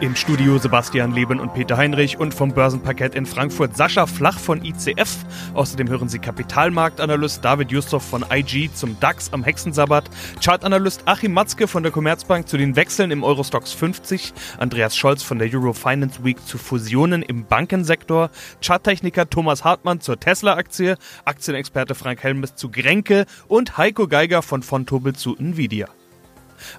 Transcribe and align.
Im 0.00 0.14
Studio 0.14 0.58
Sebastian 0.58 1.10
Leben 1.10 1.40
und 1.40 1.54
Peter 1.54 1.76
Heinrich 1.76 2.20
und 2.20 2.32
vom 2.32 2.54
Börsenparkett 2.54 3.16
in 3.16 3.26
Frankfurt 3.26 3.76
Sascha 3.76 4.06
Flach 4.06 4.38
von 4.38 4.64
ICF. 4.64 5.16
Außerdem 5.54 5.88
hören 5.88 6.08
Sie 6.08 6.20
Kapitalmarktanalyst 6.20 7.44
David 7.44 7.72
Jusuf 7.72 8.04
von 8.04 8.24
IG 8.30 8.70
zum 8.72 9.00
DAX 9.00 9.32
am 9.32 9.42
Hexensabbat, 9.42 10.08
Chartanalyst 10.40 11.02
Achim 11.06 11.32
Matzke 11.32 11.66
von 11.66 11.82
der 11.82 11.90
Commerzbank 11.90 12.46
zu 12.46 12.56
den 12.56 12.76
Wechseln 12.76 13.10
im 13.10 13.24
Eurostox 13.24 13.72
50, 13.72 14.34
Andreas 14.58 14.96
Scholz 14.96 15.24
von 15.24 15.40
der 15.40 15.52
Euro 15.52 15.72
Finance 15.72 16.22
Week 16.22 16.38
zu 16.46 16.58
Fusionen 16.58 17.22
im 17.22 17.46
Bankensektor, 17.46 18.30
Charttechniker 18.62 19.28
Thomas 19.28 19.64
Hartmann 19.64 20.00
zur 20.00 20.20
Tesla-Aktie, 20.20 20.96
Aktienexperte 21.24 21.96
Frank 21.96 22.22
Helmes 22.22 22.54
zu 22.54 22.70
Grenke. 22.70 23.26
Und 23.48 23.76
Heiko 23.78 24.06
Geiger 24.06 24.42
von 24.42 24.62
Fontobel 24.62 25.14
zu 25.14 25.36
Nvidia. 25.36 25.88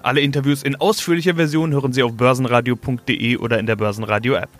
Alle 0.02 0.20
Interviews 0.20 0.62
in 0.62 0.76
ausführlicher 0.76 1.34
Version 1.34 1.72
hören 1.72 1.92
Sie 1.92 2.02
auf 2.02 2.16
börsenradio.de 2.16 3.36
oder 3.36 3.58
in 3.58 3.66
der 3.66 3.76
Börsenradio-App. 3.76 4.50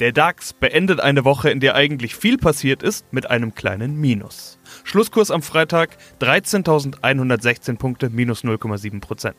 Der 0.00 0.12
DAX 0.12 0.54
beendet 0.54 0.98
eine 0.98 1.26
Woche, 1.26 1.50
in 1.50 1.60
der 1.60 1.74
eigentlich 1.74 2.16
viel 2.16 2.38
passiert 2.38 2.82
ist, 2.82 3.12
mit 3.12 3.28
einem 3.28 3.54
kleinen 3.54 4.00
Minus. 4.00 4.58
Schlusskurs 4.82 5.30
am 5.30 5.42
Freitag 5.42 5.98
13.116 6.22 7.76
Punkte, 7.76 8.08
minus 8.08 8.42
0,7% 8.42 9.34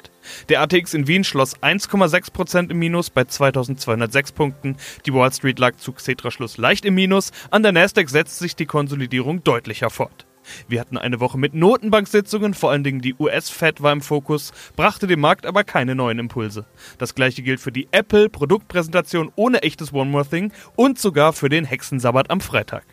Der 0.49 0.61
ATX 0.61 0.93
in 0.93 1.07
Wien 1.07 1.23
schloss 1.23 1.57
1,6% 1.57 2.69
im 2.69 2.77
Minus 2.77 3.09
bei 3.09 3.23
2.206 3.23 4.35
Punkten. 4.35 4.77
Die 5.07 5.13
Wall 5.15 5.33
Street 5.33 5.57
lag 5.57 5.77
zu 5.77 5.93
Xetra-Schluss 5.93 6.57
leicht 6.57 6.85
im 6.85 6.93
Minus. 6.93 7.31
An 7.49 7.63
der 7.63 7.71
Nasdaq 7.71 8.11
setzt 8.11 8.37
sich 8.37 8.55
die 8.55 8.67
Konsolidierung 8.67 9.43
deutlicher 9.43 9.89
fort. 9.89 10.27
Wir 10.67 10.79
hatten 10.79 10.97
eine 10.97 11.19
Woche 11.19 11.37
mit 11.37 11.53
Notenbanksitzungen, 11.53 12.53
vor 12.53 12.71
allen 12.71 12.83
Dingen 12.83 13.01
die 13.01 13.15
US-Fed 13.19 13.81
war 13.81 13.93
im 13.93 14.01
Fokus, 14.01 14.51
brachte 14.75 15.07
dem 15.07 15.19
Markt 15.19 15.45
aber 15.45 15.63
keine 15.63 15.95
neuen 15.95 16.19
Impulse. 16.19 16.65
Das 16.97 17.15
gleiche 17.15 17.41
gilt 17.41 17.59
für 17.59 17.71
die 17.71 17.87
Apple-Produktpräsentation 17.91 19.31
ohne 19.35 19.63
echtes 19.63 19.93
One 19.93 20.09
More 20.09 20.25
Thing 20.25 20.51
und 20.75 20.99
sogar 20.99 21.33
für 21.33 21.49
den 21.49 21.65
Hexensabbat 21.65 22.29
am 22.29 22.41
Freitag. 22.41 22.83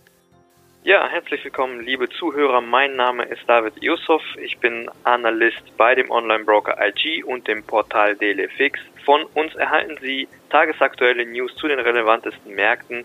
Ja, 0.89 1.07
herzlich 1.07 1.45
willkommen, 1.45 1.83
liebe 1.83 2.09
Zuhörer. 2.09 2.63
Mein 2.63 2.97
Name 2.97 3.25
ist 3.25 3.43
David 3.47 3.75
Yusuf. 3.83 4.23
Ich 4.43 4.57
bin 4.57 4.89
Analyst 5.05 5.77
bei 5.77 5.95
dem 5.95 6.11
Online-Broker 6.11 6.79
IG 6.81 7.23
und 7.25 7.47
dem 7.47 7.63
Portal 7.63 8.17
DailyFix. 8.17 8.81
Von 9.05 9.25
uns 9.35 9.55
erhalten 9.55 9.99
Sie 10.01 10.29
tagesaktuelle 10.49 11.27
News 11.27 11.55
zu 11.57 11.69
den 11.69 11.79
relevantesten 11.79 12.55
Märkten 12.55 13.05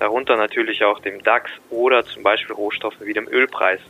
darunter 0.00 0.36
natürlich 0.36 0.82
auch 0.84 0.98
dem 1.00 1.22
DAX 1.22 1.50
oder 1.70 2.04
zum 2.04 2.22
Beispiel 2.22 2.54
Rohstoffen 2.54 3.06
wie 3.06 3.12
dem 3.12 3.28
Ölpreis. 3.28 3.80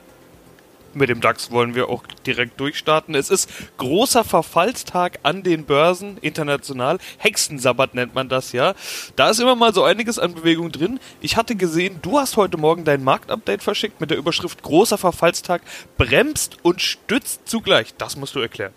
Mit 0.92 1.08
dem 1.08 1.20
DAX 1.20 1.52
wollen 1.52 1.76
wir 1.76 1.88
auch 1.88 2.02
direkt 2.26 2.58
durchstarten. 2.58 3.14
Es 3.14 3.30
ist 3.30 3.48
großer 3.76 4.24
Verfallstag 4.24 5.20
an 5.22 5.44
den 5.44 5.64
Börsen 5.64 6.18
international. 6.20 6.98
Hexensabbat 7.18 7.94
nennt 7.94 8.16
man 8.16 8.28
das 8.28 8.50
ja. 8.50 8.74
Da 9.14 9.30
ist 9.30 9.38
immer 9.38 9.54
mal 9.54 9.72
so 9.72 9.84
einiges 9.84 10.18
an 10.18 10.34
Bewegung 10.34 10.72
drin. 10.72 10.98
Ich 11.20 11.36
hatte 11.36 11.54
gesehen, 11.54 12.00
du 12.02 12.18
hast 12.18 12.36
heute 12.36 12.56
Morgen 12.56 12.84
dein 12.84 13.04
Marktupdate 13.04 13.62
verschickt 13.62 14.00
mit 14.00 14.10
der 14.10 14.18
Überschrift 14.18 14.62
Großer 14.62 14.98
Verfallstag 14.98 15.62
bremst 15.96 16.58
und 16.62 16.82
stützt 16.82 17.48
zugleich. 17.48 17.94
Das 17.96 18.16
musst 18.16 18.34
du 18.34 18.40
erklären. 18.40 18.72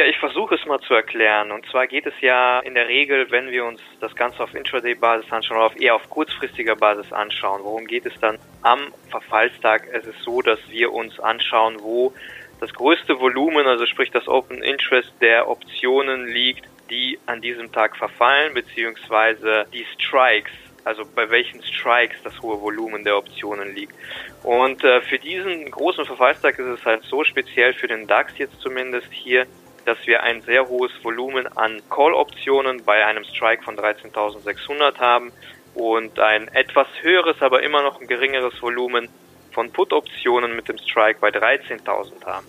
Ja, 0.00 0.06
ich 0.06 0.16
versuche 0.16 0.54
es 0.54 0.64
mal 0.64 0.80
zu 0.80 0.94
erklären. 0.94 1.52
Und 1.52 1.66
zwar 1.66 1.86
geht 1.86 2.06
es 2.06 2.14
ja 2.22 2.60
in 2.60 2.72
der 2.72 2.88
Regel, 2.88 3.30
wenn 3.30 3.50
wir 3.50 3.66
uns 3.66 3.82
das 4.00 4.16
Ganze 4.16 4.42
auf 4.42 4.54
Intraday-Basis 4.54 5.30
anschauen 5.30 5.58
oder 5.58 5.66
auf 5.66 5.78
eher 5.78 5.94
auf 5.94 6.08
kurzfristiger 6.08 6.74
Basis 6.74 7.12
anschauen. 7.12 7.60
Worum 7.62 7.86
geht 7.86 8.06
es 8.06 8.14
dann 8.18 8.38
am 8.62 8.94
Verfallstag? 9.10 9.86
Es 9.92 10.06
ist 10.06 10.22
so, 10.22 10.40
dass 10.40 10.58
wir 10.70 10.90
uns 10.94 11.20
anschauen, 11.20 11.82
wo 11.82 12.14
das 12.60 12.72
größte 12.72 13.20
Volumen, 13.20 13.66
also 13.66 13.84
sprich 13.84 14.10
das 14.10 14.26
Open 14.26 14.62
Interest 14.62 15.12
der 15.20 15.50
Optionen 15.50 16.28
liegt, 16.28 16.64
die 16.88 17.18
an 17.26 17.42
diesem 17.42 17.70
Tag 17.70 17.94
verfallen, 17.94 18.54
beziehungsweise 18.54 19.66
die 19.74 19.84
Strikes, 19.98 20.52
also 20.82 21.02
bei 21.14 21.28
welchen 21.28 21.62
Strikes 21.62 22.22
das 22.22 22.40
hohe 22.40 22.58
Volumen 22.58 23.04
der 23.04 23.18
Optionen 23.18 23.74
liegt. 23.74 23.92
Und 24.44 24.82
äh, 24.82 25.02
für 25.02 25.18
diesen 25.18 25.70
großen 25.70 26.06
Verfallstag 26.06 26.58
ist 26.58 26.80
es 26.80 26.86
halt 26.86 27.02
so 27.02 27.22
speziell 27.22 27.74
für 27.74 27.86
den 27.86 28.06
DAX 28.06 28.38
jetzt 28.38 28.58
zumindest 28.62 29.12
hier, 29.12 29.46
dass 29.84 29.98
wir 30.06 30.22
ein 30.22 30.42
sehr 30.42 30.68
hohes 30.68 30.92
Volumen 31.02 31.46
an 31.56 31.82
Call-Optionen 31.88 32.84
bei 32.84 33.04
einem 33.04 33.24
Strike 33.24 33.62
von 33.62 33.76
13.600 33.76 34.98
haben 34.98 35.32
und 35.74 36.18
ein 36.18 36.48
etwas 36.48 36.88
höheres, 37.00 37.40
aber 37.40 37.62
immer 37.62 37.82
noch 37.82 38.00
ein 38.00 38.06
geringeres 38.06 38.60
Volumen 38.60 39.08
von 39.52 39.72
Put-Optionen 39.72 40.54
mit 40.54 40.68
dem 40.68 40.78
Strike 40.78 41.18
bei 41.20 41.28
13.000 41.28 42.24
haben. 42.24 42.46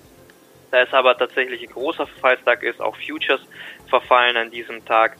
Da 0.71 0.83
es 0.83 0.93
aber 0.93 1.17
tatsächlich 1.17 1.61
ein 1.63 1.73
großer 1.73 2.07
Verfallstag 2.07 2.63
ist, 2.63 2.81
auch 2.81 2.95
Futures 2.95 3.41
verfallen 3.89 4.37
an 4.37 4.51
diesem 4.51 4.85
Tag, 4.85 5.17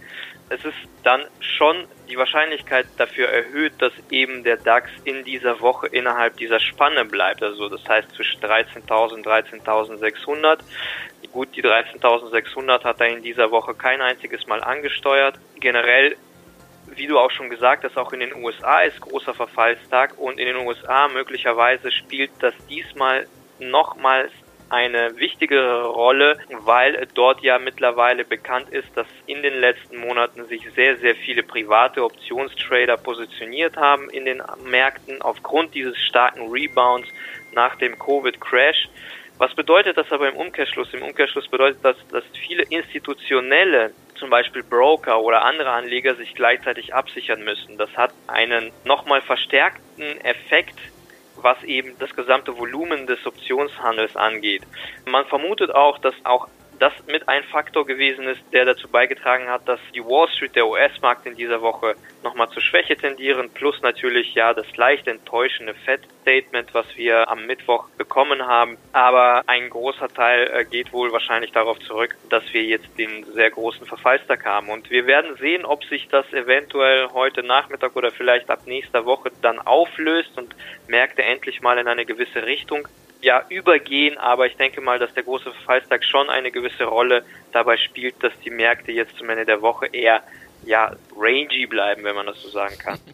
es 0.51 0.65
ist 0.65 0.75
dann 1.03 1.23
schon 1.39 1.87
die 2.09 2.17
Wahrscheinlichkeit 2.17 2.85
dafür 2.97 3.29
erhöht, 3.29 3.73
dass 3.79 3.93
eben 4.09 4.43
der 4.43 4.57
DAX 4.57 4.89
in 5.05 5.23
dieser 5.23 5.61
Woche 5.61 5.87
innerhalb 5.87 6.35
dieser 6.35 6.59
Spanne 6.59 7.05
bleibt. 7.05 7.41
Also 7.41 7.69
das 7.69 7.87
heißt 7.87 8.13
zwischen 8.13 8.41
13.000 8.41 9.13
und 9.13 9.25
13.600. 9.25 10.59
Gut, 11.31 11.55
die 11.55 11.63
13.600 11.63 12.83
hat 12.83 12.99
er 12.99 13.07
in 13.07 13.23
dieser 13.23 13.49
Woche 13.49 13.73
kein 13.73 14.01
einziges 14.01 14.45
Mal 14.47 14.61
angesteuert. 14.61 15.39
Generell, 15.61 16.17
wie 16.87 17.07
du 17.07 17.17
auch 17.17 17.31
schon 17.31 17.49
gesagt 17.49 17.85
hast, 17.85 17.97
auch 17.97 18.11
in 18.11 18.19
den 18.19 18.35
USA 18.35 18.81
ist 18.81 18.99
großer 18.99 19.33
Verfallstag 19.33 20.17
und 20.17 20.37
in 20.37 20.47
den 20.47 20.57
USA 20.67 21.07
möglicherweise 21.07 21.89
spielt 21.91 22.31
das 22.41 22.53
diesmal 22.69 23.25
nochmals 23.59 24.33
eine 24.71 25.17
wichtigere 25.17 25.87
Rolle, 25.87 26.37
weil 26.49 27.07
dort 27.13 27.41
ja 27.41 27.59
mittlerweile 27.59 28.23
bekannt 28.23 28.69
ist, 28.69 28.87
dass 28.95 29.07
in 29.27 29.43
den 29.43 29.59
letzten 29.59 29.97
Monaten 29.97 30.45
sich 30.45 30.65
sehr, 30.75 30.97
sehr 30.97 31.15
viele 31.15 31.43
private 31.43 32.03
Optionstrader 32.03 32.95
positioniert 32.97 33.75
haben 33.75 34.09
in 34.09 34.23
den 34.23 34.41
Märkten 34.63 35.21
aufgrund 35.21 35.75
dieses 35.75 35.97
starken 35.97 36.49
Rebounds 36.49 37.09
nach 37.51 37.75
dem 37.75 37.99
Covid-Crash. 37.99 38.87
Was 39.37 39.53
bedeutet 39.55 39.97
das 39.97 40.09
aber 40.11 40.29
im 40.29 40.37
Umkehrschluss? 40.37 40.93
Im 40.93 41.01
Umkehrschluss 41.01 41.49
bedeutet 41.49 41.79
das, 41.83 41.97
dass 42.11 42.23
viele 42.45 42.63
institutionelle, 42.63 43.91
zum 44.15 44.29
Beispiel 44.29 44.63
Broker 44.63 45.19
oder 45.19 45.41
andere 45.41 45.71
Anleger 45.71 46.15
sich 46.15 46.33
gleichzeitig 46.35 46.93
absichern 46.93 47.43
müssen. 47.43 47.77
Das 47.77 47.89
hat 47.97 48.13
einen 48.27 48.71
nochmal 48.85 49.21
verstärkten 49.21 50.21
Effekt 50.21 50.79
was 51.43 51.61
eben 51.63 51.97
das 51.99 52.15
gesamte 52.15 52.57
Volumen 52.57 53.07
des 53.07 53.25
Optionshandels 53.25 54.15
angeht. 54.15 54.63
Man 55.05 55.25
vermutet 55.25 55.73
auch, 55.73 55.97
dass 55.99 56.15
auch 56.23 56.47
das 56.81 56.93
mit 57.05 57.29
ein 57.29 57.43
Faktor 57.43 57.85
gewesen 57.85 58.27
ist, 58.27 58.41
der 58.51 58.65
dazu 58.65 58.87
beigetragen 58.87 59.47
hat, 59.47 59.67
dass 59.67 59.79
die 59.93 60.03
Wall 60.03 60.27
Street, 60.29 60.55
der 60.55 60.67
US-Markt 60.67 61.27
in 61.27 61.35
dieser 61.35 61.61
Woche 61.61 61.93
nochmal 62.23 62.49
zur 62.49 62.63
Schwäche 62.63 62.97
tendieren, 62.97 63.51
plus 63.53 63.79
natürlich 63.83 64.33
ja 64.33 64.53
das 64.55 64.65
leicht 64.77 65.07
enttäuschende 65.07 65.75
Fed-Statement, 65.75 66.73
was 66.73 66.87
wir 66.95 67.29
am 67.29 67.45
Mittwoch 67.45 67.87
bekommen 67.97 68.47
haben. 68.47 68.77
Aber 68.93 69.43
ein 69.45 69.69
großer 69.69 70.07
Teil 70.07 70.49
äh, 70.51 70.65
geht 70.65 70.91
wohl 70.91 71.11
wahrscheinlich 71.11 71.51
darauf 71.51 71.79
zurück, 71.81 72.15
dass 72.29 72.43
wir 72.51 72.63
jetzt 72.63 72.97
den 72.97 73.25
sehr 73.25 73.51
großen 73.51 73.85
Verfallstag 73.85 74.43
haben. 74.45 74.69
Und 74.69 74.89
wir 74.89 75.05
werden 75.05 75.35
sehen, 75.35 75.65
ob 75.65 75.83
sich 75.83 76.07
das 76.07 76.25
eventuell 76.33 77.09
heute 77.13 77.43
Nachmittag 77.43 77.95
oder 77.95 78.09
vielleicht 78.09 78.49
ab 78.49 78.61
nächster 78.65 79.05
Woche 79.05 79.31
dann 79.43 79.59
auflöst 79.59 80.35
und 80.35 80.55
Märkte 80.87 81.21
endlich 81.21 81.61
mal 81.61 81.77
in 81.77 81.87
eine 81.87 82.05
gewisse 82.05 82.43
Richtung 82.43 82.87
ja, 83.21 83.43
übergehen, 83.49 84.17
aber 84.17 84.47
ich 84.47 84.57
denke 84.57 84.81
mal, 84.81 84.99
dass 84.99 85.13
der 85.13 85.23
große 85.23 85.51
Verfallstag 85.51 86.03
schon 86.03 86.29
eine 86.29 86.51
gewisse 86.51 86.85
Rolle 86.85 87.23
dabei 87.51 87.77
spielt, 87.77 88.21
dass 88.23 88.33
die 88.43 88.49
Märkte 88.49 88.91
jetzt 88.91 89.17
zum 89.17 89.29
Ende 89.29 89.45
der 89.45 89.61
Woche 89.61 89.87
eher 89.87 90.23
ja, 90.65 90.95
rangy 91.15 91.65
bleiben, 91.65 92.03
wenn 92.03 92.15
man 92.15 92.25
das 92.25 92.41
so 92.41 92.49
sagen 92.49 92.77
kann. 92.77 92.99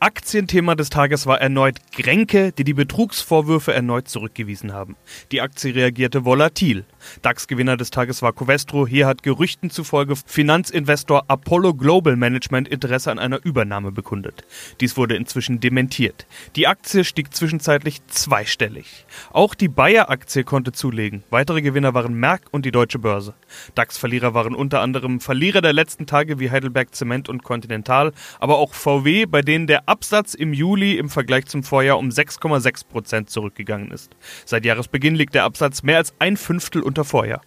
Aktienthema 0.00 0.74
des 0.74 0.90
Tages 0.90 1.26
war 1.26 1.40
erneut 1.40 1.76
Gränke, 1.92 2.52
die 2.52 2.64
die 2.64 2.74
Betrugsvorwürfe 2.74 3.72
erneut 3.72 4.08
zurückgewiesen 4.08 4.72
haben. 4.72 4.96
Die 5.32 5.40
Aktie 5.40 5.74
reagierte 5.74 6.24
volatil. 6.24 6.84
DAX-Gewinner 7.22 7.76
des 7.76 7.90
Tages 7.90 8.22
war 8.22 8.32
Covestro. 8.32 8.86
Hier 8.86 9.06
hat 9.06 9.22
Gerüchten 9.22 9.70
zufolge 9.70 10.14
Finanzinvestor 10.26 11.24
Apollo 11.28 11.74
Global 11.74 12.16
Management 12.16 12.68
Interesse 12.68 13.10
an 13.10 13.18
einer 13.18 13.44
Übernahme 13.44 13.92
bekundet. 13.92 14.44
Dies 14.80 14.96
wurde 14.96 15.16
inzwischen 15.16 15.60
dementiert. 15.60 16.26
Die 16.56 16.66
Aktie 16.66 17.04
stieg 17.04 17.34
zwischenzeitlich 17.34 18.04
zweistellig. 18.06 19.06
Auch 19.32 19.54
die 19.54 19.68
Bayer-Aktie 19.68 20.44
konnte 20.44 20.72
zulegen. 20.72 21.24
Weitere 21.30 21.62
Gewinner 21.62 21.94
waren 21.94 22.14
Merck 22.14 22.42
und 22.50 22.64
die 22.64 22.72
Deutsche 22.72 22.98
Börse. 22.98 23.34
DAX-Verlierer 23.74 24.34
waren 24.34 24.54
unter 24.54 24.80
anderem 24.80 25.20
Verlierer 25.20 25.60
der 25.60 25.72
letzten 25.72 26.06
Tage 26.06 26.38
wie 26.38 26.50
Heidelberg 26.50 26.94
Zement 26.94 27.28
und 27.28 27.42
Continental, 27.42 28.12
aber 28.40 28.58
auch 28.58 28.74
VW, 28.74 29.26
bei 29.26 29.42
denen 29.42 29.66
der 29.66 29.88
Absatz 29.88 30.34
im 30.34 30.52
Juli 30.52 30.96
im 30.96 31.08
Vergleich 31.08 31.46
zum 31.46 31.62
Vorjahr 31.62 31.98
um 31.98 32.08
6,6 32.08 32.86
Prozent 32.86 33.30
zurückgegangen 33.30 33.90
ist. 33.90 34.12
Seit 34.44 34.64
Jahresbeginn 34.64 35.14
liegt 35.14 35.34
der 35.34 35.44
Absatz 35.44 35.82
mehr 35.82 35.98
als 35.98 36.14
ein 36.18 36.36
Fünftel 36.36 36.82
unter 36.82 36.93
Vorjahr. 37.02 37.40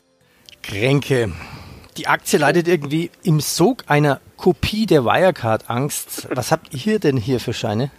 Kränke. 0.61 1.31
Die 1.97 2.07
Aktie 2.07 2.37
leidet 2.37 2.67
irgendwie 2.67 3.09
im 3.23 3.39
Sog 3.39 3.85
einer 3.87 4.19
Kopie 4.35 4.85
der 4.85 5.05
Wirecard-Angst. 5.05 6.27
Was 6.35 6.51
habt 6.51 6.73
ihr 6.73 6.99
denn 6.99 7.15
hier 7.15 7.39
für 7.39 7.53
Scheine? 7.53 7.89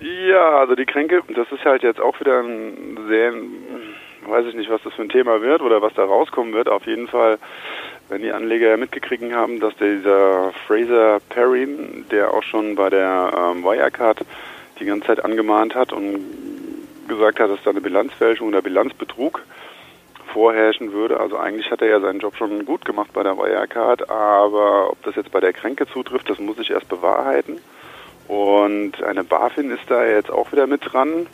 Ja, 0.00 0.58
also 0.58 0.74
die 0.74 0.84
Kränke, 0.84 1.22
das 1.34 1.50
ist 1.50 1.64
halt 1.64 1.82
jetzt 1.82 2.00
auch 2.00 2.18
wieder 2.20 2.40
ein 2.40 2.98
sehr, 3.08 3.32
weiß 4.26 4.46
ich 4.46 4.54
nicht, 4.54 4.70
was 4.70 4.82
das 4.82 4.94
für 4.94 5.02
ein 5.02 5.08
Thema 5.08 5.40
wird 5.40 5.62
oder 5.62 5.82
was 5.82 5.94
da 5.94 6.04
rauskommen 6.04 6.52
wird. 6.52 6.68
Auf 6.68 6.86
jeden 6.86 7.08
Fall, 7.08 7.38
wenn 8.08 8.22
die 8.22 8.32
Anleger 8.32 8.68
ja 8.68 8.76
mitgekriegt 8.76 9.32
haben, 9.32 9.60
dass 9.60 9.74
dieser 9.76 10.52
Fraser 10.66 11.20
Perrin, 11.28 12.04
der 12.10 12.32
auch 12.32 12.42
schon 12.42 12.74
bei 12.74 12.90
der 12.90 13.32
ähm, 13.36 13.64
Wirecard 13.64 14.24
die 14.78 14.84
ganze 14.84 15.06
Zeit 15.06 15.24
angemahnt 15.24 15.74
hat 15.74 15.92
und 15.92 16.18
gesagt 17.08 17.40
hat, 17.40 17.50
dass 17.50 17.62
da 17.62 17.70
eine 17.70 17.80
Bilanzfälschung 17.80 18.48
oder 18.48 18.62
Bilanzbetrug 18.62 19.42
vorherrschen 20.34 20.92
würde. 20.92 21.18
Also 21.20 21.38
eigentlich 21.38 21.70
hat 21.70 21.80
er 21.80 21.88
ja 21.88 22.00
seinen 22.00 22.18
Job 22.18 22.36
schon 22.36 22.66
gut 22.66 22.84
gemacht 22.84 23.12
bei 23.14 23.22
der 23.22 23.38
Wirecard, 23.38 24.10
aber 24.10 24.90
ob 24.90 25.02
das 25.04 25.14
jetzt 25.14 25.30
bei 25.30 25.40
der 25.40 25.54
Kränke 25.54 25.86
zutrifft, 25.86 26.28
das 26.28 26.38
muss 26.38 26.58
ich 26.58 26.70
erst 26.70 26.88
bewahrheiten. 26.88 27.60
Und 28.28 29.02
eine 29.02 29.24
BaFin 29.24 29.70
ist 29.70 29.88
da 29.88 30.04
jetzt 30.04 30.30
auch 30.30 30.52
wieder 30.52 30.66
mit 30.66 30.80
dran. 30.92 31.26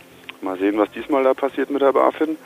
Mal 0.42 0.58
sehen, 0.58 0.78
was 0.78 0.90
diesmal 0.92 1.24
da 1.24 1.34
passiert 1.34 1.70
mit 1.70 1.82
der 1.82 1.92
BaFin. 1.92 2.36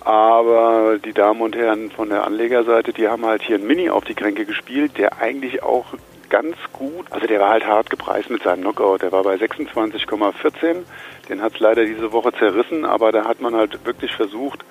Aber 0.00 0.98
die 0.98 1.12
Damen 1.12 1.42
und 1.42 1.54
Herren 1.54 1.90
von 1.90 2.08
der 2.08 2.24
Anlegerseite, 2.26 2.92
die 2.92 3.08
haben 3.08 3.26
halt 3.26 3.42
hier 3.42 3.56
ein 3.56 3.66
Mini 3.66 3.90
auf 3.90 4.04
die 4.04 4.14
Kränke 4.14 4.46
gespielt, 4.46 4.96
der 4.96 5.20
eigentlich 5.20 5.62
auch 5.62 5.86
ganz 6.30 6.56
gut, 6.72 7.06
also 7.10 7.26
der 7.26 7.40
war 7.40 7.50
halt 7.50 7.66
hart 7.66 7.90
gepreist 7.90 8.30
mit 8.30 8.42
seinem 8.42 8.62
Knockout. 8.62 9.02
Der 9.02 9.12
war 9.12 9.24
bei 9.24 9.34
26,14. 9.34 10.84
Den 11.28 11.42
hat 11.42 11.54
es 11.54 11.60
leider 11.60 11.84
diese 11.84 12.12
Woche 12.12 12.32
zerrissen, 12.32 12.84
aber 12.84 13.12
da 13.12 13.26
hat 13.26 13.40
man 13.40 13.54
halt 13.54 13.84
wirklich 13.84 14.14
versucht, 14.14 14.64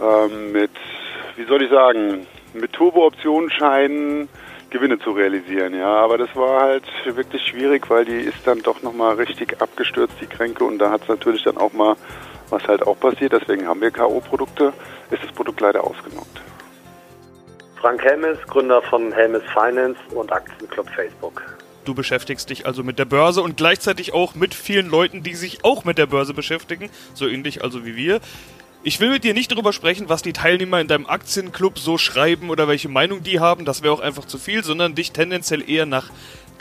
ähm, 0.00 0.52
mit, 0.52 0.70
wie 1.36 1.44
soll 1.44 1.62
ich 1.62 1.70
sagen, 1.70 2.26
mit 2.54 2.72
Turbo-Optionsscheinen 2.72 4.28
Gewinne 4.70 4.98
zu 4.98 5.12
realisieren, 5.12 5.74
ja. 5.74 5.94
Aber 5.96 6.18
das 6.18 6.34
war 6.34 6.60
halt 6.60 6.84
wirklich 7.04 7.42
schwierig, 7.46 7.88
weil 7.88 8.04
die 8.04 8.20
ist 8.20 8.46
dann 8.46 8.62
doch 8.62 8.82
nochmal 8.82 9.14
richtig 9.14 9.60
abgestürzt, 9.60 10.14
die 10.20 10.26
Kränke, 10.26 10.64
und 10.64 10.78
da 10.78 10.90
hat 10.90 11.02
es 11.02 11.08
natürlich 11.08 11.44
dann 11.44 11.56
auch 11.56 11.72
mal, 11.72 11.96
was 12.50 12.62
halt 12.66 12.86
auch 12.86 12.98
passiert, 12.98 13.32
deswegen 13.32 13.66
haben 13.66 13.80
wir 13.80 13.90
K.O.-Produkte, 13.90 14.72
ist 15.10 15.22
das 15.22 15.32
Produkt 15.32 15.60
leider 15.60 15.84
ausgenockt. 15.84 16.40
Frank 17.80 18.02
Helmes, 18.02 18.38
Gründer 18.48 18.82
von 18.82 19.12
Helmes 19.12 19.42
Finance 19.52 20.00
und 20.14 20.32
Aktienclub 20.32 20.88
Facebook. 20.90 21.42
Du 21.84 21.94
beschäftigst 21.94 22.50
dich 22.50 22.66
also 22.66 22.82
mit 22.82 22.98
der 22.98 23.04
Börse 23.04 23.42
und 23.42 23.56
gleichzeitig 23.56 24.12
auch 24.12 24.34
mit 24.34 24.54
vielen 24.54 24.90
Leuten, 24.90 25.22
die 25.22 25.34
sich 25.34 25.64
auch 25.64 25.84
mit 25.84 25.98
der 25.98 26.06
Börse 26.06 26.34
beschäftigen, 26.34 26.90
so 27.14 27.28
ähnlich 27.28 27.62
also 27.62 27.86
wie 27.86 27.94
wir. 27.94 28.20
Ich 28.86 29.00
will 29.00 29.10
mit 29.10 29.24
dir 29.24 29.34
nicht 29.34 29.50
darüber 29.50 29.72
sprechen, 29.72 30.08
was 30.08 30.22
die 30.22 30.32
Teilnehmer 30.32 30.80
in 30.80 30.86
deinem 30.86 31.06
Aktienclub 31.06 31.76
so 31.76 31.98
schreiben 31.98 32.50
oder 32.50 32.68
welche 32.68 32.88
Meinung 32.88 33.24
die 33.24 33.40
haben, 33.40 33.64
das 33.64 33.82
wäre 33.82 33.92
auch 33.92 33.98
einfach 33.98 34.26
zu 34.26 34.38
viel, 34.38 34.62
sondern 34.62 34.94
dich 34.94 35.10
tendenziell 35.10 35.68
eher 35.68 35.86
nach 35.86 36.10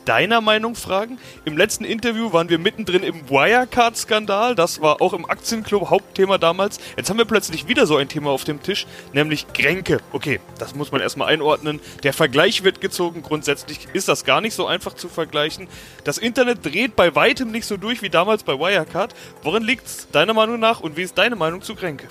deiner 0.06 0.42
Meinung 0.42 0.76
fragen. 0.76 1.20
Im 1.44 1.58
letzten 1.58 1.84
Interview 1.84 2.32
waren 2.32 2.50
wir 2.50 2.60
mittendrin 2.60 3.04
im 3.04 3.30
Wirecard-Skandal. 3.30 4.56
Das 4.56 4.82
war 4.82 5.02
auch 5.02 5.14
im 5.14 5.30
Aktienclub 5.30 5.90
Hauptthema 5.90 6.38
damals. 6.38 6.80
Jetzt 6.96 7.10
haben 7.10 7.18
wir 7.18 7.26
plötzlich 7.26 7.68
wieder 7.68 7.86
so 7.86 7.98
ein 7.98 8.08
Thema 8.08 8.30
auf 8.30 8.44
dem 8.44 8.62
Tisch, 8.62 8.86
nämlich 9.14 9.52
Gränke. 9.54 10.00
Okay, 10.14 10.40
das 10.60 10.76
muss 10.76 10.92
man 10.92 11.02
erstmal 11.02 11.30
einordnen. 11.30 11.80
Der 12.04 12.14
Vergleich 12.14 12.64
wird 12.64 12.82
gezogen. 12.82 13.22
Grundsätzlich 13.22 13.88
ist 13.94 14.08
das 14.08 14.24
gar 14.24 14.42
nicht 14.42 14.54
so 14.54 14.68
einfach 14.68 14.94
zu 14.94 15.10
vergleichen. 15.10 15.68
Das 16.04 16.18
Internet 16.18 16.66
dreht 16.66 16.96
bei 16.96 17.16
weitem 17.16 17.52
nicht 17.52 17.66
so 17.66 17.78
durch 17.78 18.02
wie 18.02 18.10
damals 18.10 18.44
bei 18.44 18.54
Wirecard. 18.54 19.14
Worin 19.44 19.64
liegt 19.64 19.88
es 19.88 20.10
deiner 20.12 20.34
Meinung 20.34 20.60
nach 20.60 20.80
und 20.80 20.98
wie 20.98 21.04
ist 21.04 21.18
deine 21.18 21.36
Meinung 21.36 21.62
zu 21.62 21.76
Gränke? 21.76 22.08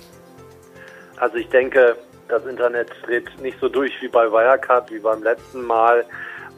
Also 1.17 1.37
ich 1.37 1.49
denke, 1.49 1.97
das 2.29 2.45
Internet 2.47 2.91
dreht 3.05 3.41
nicht 3.41 3.59
so 3.61 3.69
durch 3.69 3.93
wie 4.01 4.09
bei 4.09 4.31
Wirecard, 4.31 4.91
wie 4.91 4.99
beim 4.99 5.23
letzten 5.23 5.63
Mal 5.63 6.05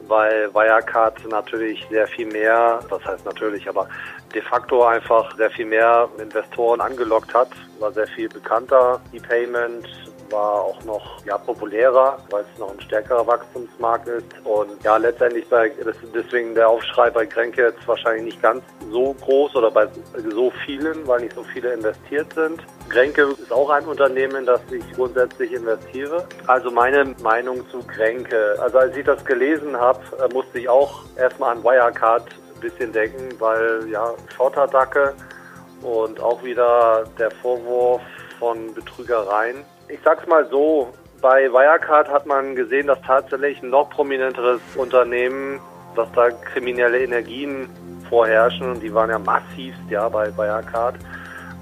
weil 0.07 0.53
Wirecard 0.53 1.27
natürlich 1.27 1.85
sehr 1.89 2.07
viel 2.07 2.27
mehr, 2.27 2.79
das 2.89 3.03
heißt 3.05 3.25
natürlich, 3.25 3.67
aber 3.67 3.87
de 4.33 4.41
facto 4.41 4.83
einfach 4.83 5.35
sehr 5.37 5.49
viel 5.51 5.65
mehr 5.65 6.09
Investoren 6.19 6.81
angelockt 6.81 7.33
hat, 7.33 7.49
war 7.79 7.91
sehr 7.91 8.07
viel 8.07 8.29
bekannter. 8.29 8.99
E-Payment 9.13 9.87
war 10.31 10.61
auch 10.61 10.83
noch 10.83 11.23
ja, 11.25 11.37
populärer, 11.37 12.19
weil 12.29 12.43
es 12.43 12.59
noch 12.59 12.71
ein 12.71 12.81
stärkerer 12.81 13.25
Wachstumsmarkt 13.25 14.07
ist. 14.07 14.25
Und 14.43 14.83
ja, 14.83 14.97
letztendlich 14.97 15.47
bei, 15.49 15.71
deswegen 16.13 16.55
der 16.55 16.69
Aufschrei 16.69 17.09
bei 17.09 17.25
Grenke 17.25 17.63
jetzt 17.63 17.87
wahrscheinlich 17.87 18.25
nicht 18.25 18.41
ganz 18.41 18.63
so 18.91 19.13
groß 19.21 19.55
oder 19.55 19.71
bei 19.71 19.87
so 20.31 20.51
vielen, 20.65 21.07
weil 21.07 21.21
nicht 21.21 21.35
so 21.35 21.43
viele 21.43 21.73
investiert 21.73 22.33
sind. 22.33 22.61
Grenke 22.89 23.23
ist 23.41 23.51
auch 23.51 23.69
ein 23.69 23.85
Unternehmen, 23.85 24.45
das 24.45 24.61
ich 24.71 24.91
grundsätzlich 24.93 25.53
investiere. 25.53 26.25
Also 26.47 26.71
meine 26.71 27.15
Meinung 27.21 27.67
zu 27.69 27.79
Grenke. 27.83 28.55
Also 28.59 28.77
als 28.77 28.95
ich 28.95 29.05
das 29.05 29.23
gelesen 29.25 29.75
habe, 29.77 29.99
äh, 30.17 30.33
musste 30.33 30.59
ich 30.59 30.69
auch 30.69 31.03
erstmal 31.17 31.55
an 31.55 31.63
Wirecard 31.63 32.23
ein 32.55 32.61
bisschen 32.61 32.91
denken, 32.91 33.29
weil 33.39 33.87
ja, 33.89 34.13
Schotterdacke 34.35 35.13
und 35.81 36.19
auch 36.19 36.43
wieder 36.43 37.03
der 37.19 37.29
Vorwurf 37.31 38.01
von 38.39 38.73
Betrügereien 38.73 39.65
ich 39.89 39.99
sag's 40.03 40.27
mal 40.27 40.47
so, 40.49 40.93
bei 41.21 41.51
Wirecard 41.51 42.09
hat 42.09 42.25
man 42.25 42.55
gesehen, 42.55 42.87
dass 42.87 43.01
tatsächlich 43.01 43.61
ein 43.63 43.69
noch 43.69 43.89
prominenteres 43.89 44.61
Unternehmen, 44.75 45.59
dass 45.95 46.11
da 46.13 46.29
kriminelle 46.29 46.99
Energien 47.03 47.69
vorherrschen 48.09 48.71
und 48.71 48.81
die 48.81 48.93
waren 48.93 49.09
ja 49.09 49.19
massivst 49.19 49.81
ja 49.89 50.07
bei 50.09 50.35
Wirecard. 50.37 50.95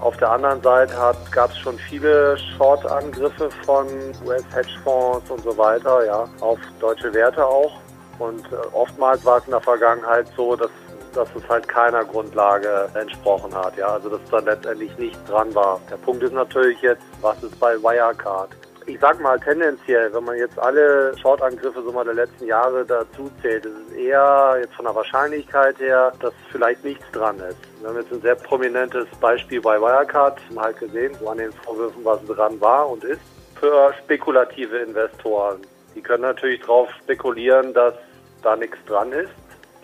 Auf 0.01 0.18
der 0.18 0.31
anderen 0.31 0.62
Seite 0.62 0.94
gab 1.31 1.51
es 1.51 1.57
schon 1.57 1.77
viele 1.77 2.38
Short-Angriffe 2.57 3.50
von 3.66 3.88
US-Hedgefonds 4.25 5.31
und 5.31 5.42
so 5.42 5.57
weiter, 5.57 6.06
ja, 6.06 6.27
auf 6.42 6.60
deutsche 6.81 7.13
Werte 7.13 7.45
auch. 7.45 7.80
Und 8.19 8.45
äh, 8.51 8.56
oftmals 8.74 9.24
war 9.25 9.38
es 9.38 9.45
in 9.45 9.51
der 9.51 9.62
Vergangenheit 9.62 10.27
so, 10.36 10.56
dass 10.56 10.69
dass 11.15 11.29
es 11.35 11.47
halt 11.50 11.67
keiner 11.67 12.03
Grundlage 12.03 12.89
entsprochen 12.94 13.53
hat. 13.56 13.77
Ja, 13.77 13.88
also 13.88 14.09
dass 14.09 14.19
dann 14.29 14.45
letztendlich 14.45 14.95
nicht 14.97 15.17
dran 15.29 15.53
war. 15.56 15.79
Der 15.89 15.97
Punkt 15.97 16.23
ist 16.23 16.33
natürlich 16.33 16.81
jetzt, 16.81 17.03
was 17.21 17.41
ist 17.44 17.59
bei 17.59 17.75
Wirecard? 17.77 18.50
Ich 18.88 19.00
sag 19.00 19.19
mal 19.19 19.39
tendenziell, 19.39 20.13
wenn 20.13 20.23
man 20.23 20.38
jetzt 20.38 20.59
alle 20.59 21.17
Short-Angriffe 21.17 21.81
so 21.81 21.91
mal 21.91 22.06
der 22.06 22.13
letzten 22.13 22.45
Jahre 22.45 22.85
dazu 22.85 23.31
zählt, 23.41 23.65
ist 23.65 23.73
es 23.89 23.94
eher 23.95 24.57
jetzt 24.62 24.75
von 24.75 24.85
der 24.85 24.94
Wahrscheinlichkeit 24.94 25.79
her, 25.79 26.13
dass 26.19 26.33
vielleicht 26.51 26.83
nichts 26.83 27.03
dran 27.12 27.39
ist. 27.39 27.57
Wir 27.79 27.89
haben 27.89 27.97
jetzt 27.97 28.12
ein 28.12 28.21
sehr 28.21 28.35
prominentes 28.35 29.07
Beispiel 29.19 29.59
bei 29.59 29.81
Wirecard 29.81 30.39
halt 30.56 30.77
gesehen, 30.77 31.15
wo 31.19 31.29
an 31.29 31.39
den 31.39 31.51
Vorwürfen 31.51 32.06
was 32.06 32.23
dran 32.27 32.62
war 32.62 32.88
und 32.88 33.03
ist. 33.03 33.21
Für 33.59 33.91
spekulative 34.03 34.77
Investoren. 34.77 35.62
Die 35.95 36.01
können 36.01 36.23
natürlich 36.23 36.59
darauf 36.59 36.89
spekulieren, 37.01 37.73
dass 37.73 37.95
da 38.44 38.56
nichts 38.56 38.77
dran 38.85 39.12
ist 39.13 39.31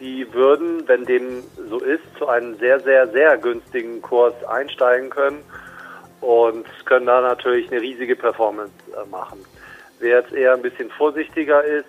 die 0.01 0.27
würden, 0.33 0.87
wenn 0.87 1.05
dem 1.05 1.43
so 1.69 1.79
ist, 1.79 2.03
zu 2.17 2.27
einem 2.27 2.57
sehr, 2.57 2.79
sehr, 2.79 3.07
sehr 3.07 3.37
günstigen 3.37 4.01
Kurs 4.01 4.33
einsteigen 4.45 5.11
können 5.11 5.43
und 6.21 6.65
können 6.85 7.05
da 7.05 7.21
natürlich 7.21 7.71
eine 7.71 7.81
riesige 7.81 8.15
Performance 8.15 8.73
äh, 8.91 9.07
machen. 9.09 9.45
Wer 9.99 10.21
jetzt 10.21 10.33
eher 10.33 10.53
ein 10.53 10.61
bisschen 10.63 10.89
vorsichtiger 10.89 11.63
ist, 11.63 11.85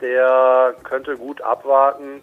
der 0.00 0.74
könnte 0.84 1.16
gut 1.16 1.42
abwarten. 1.42 2.22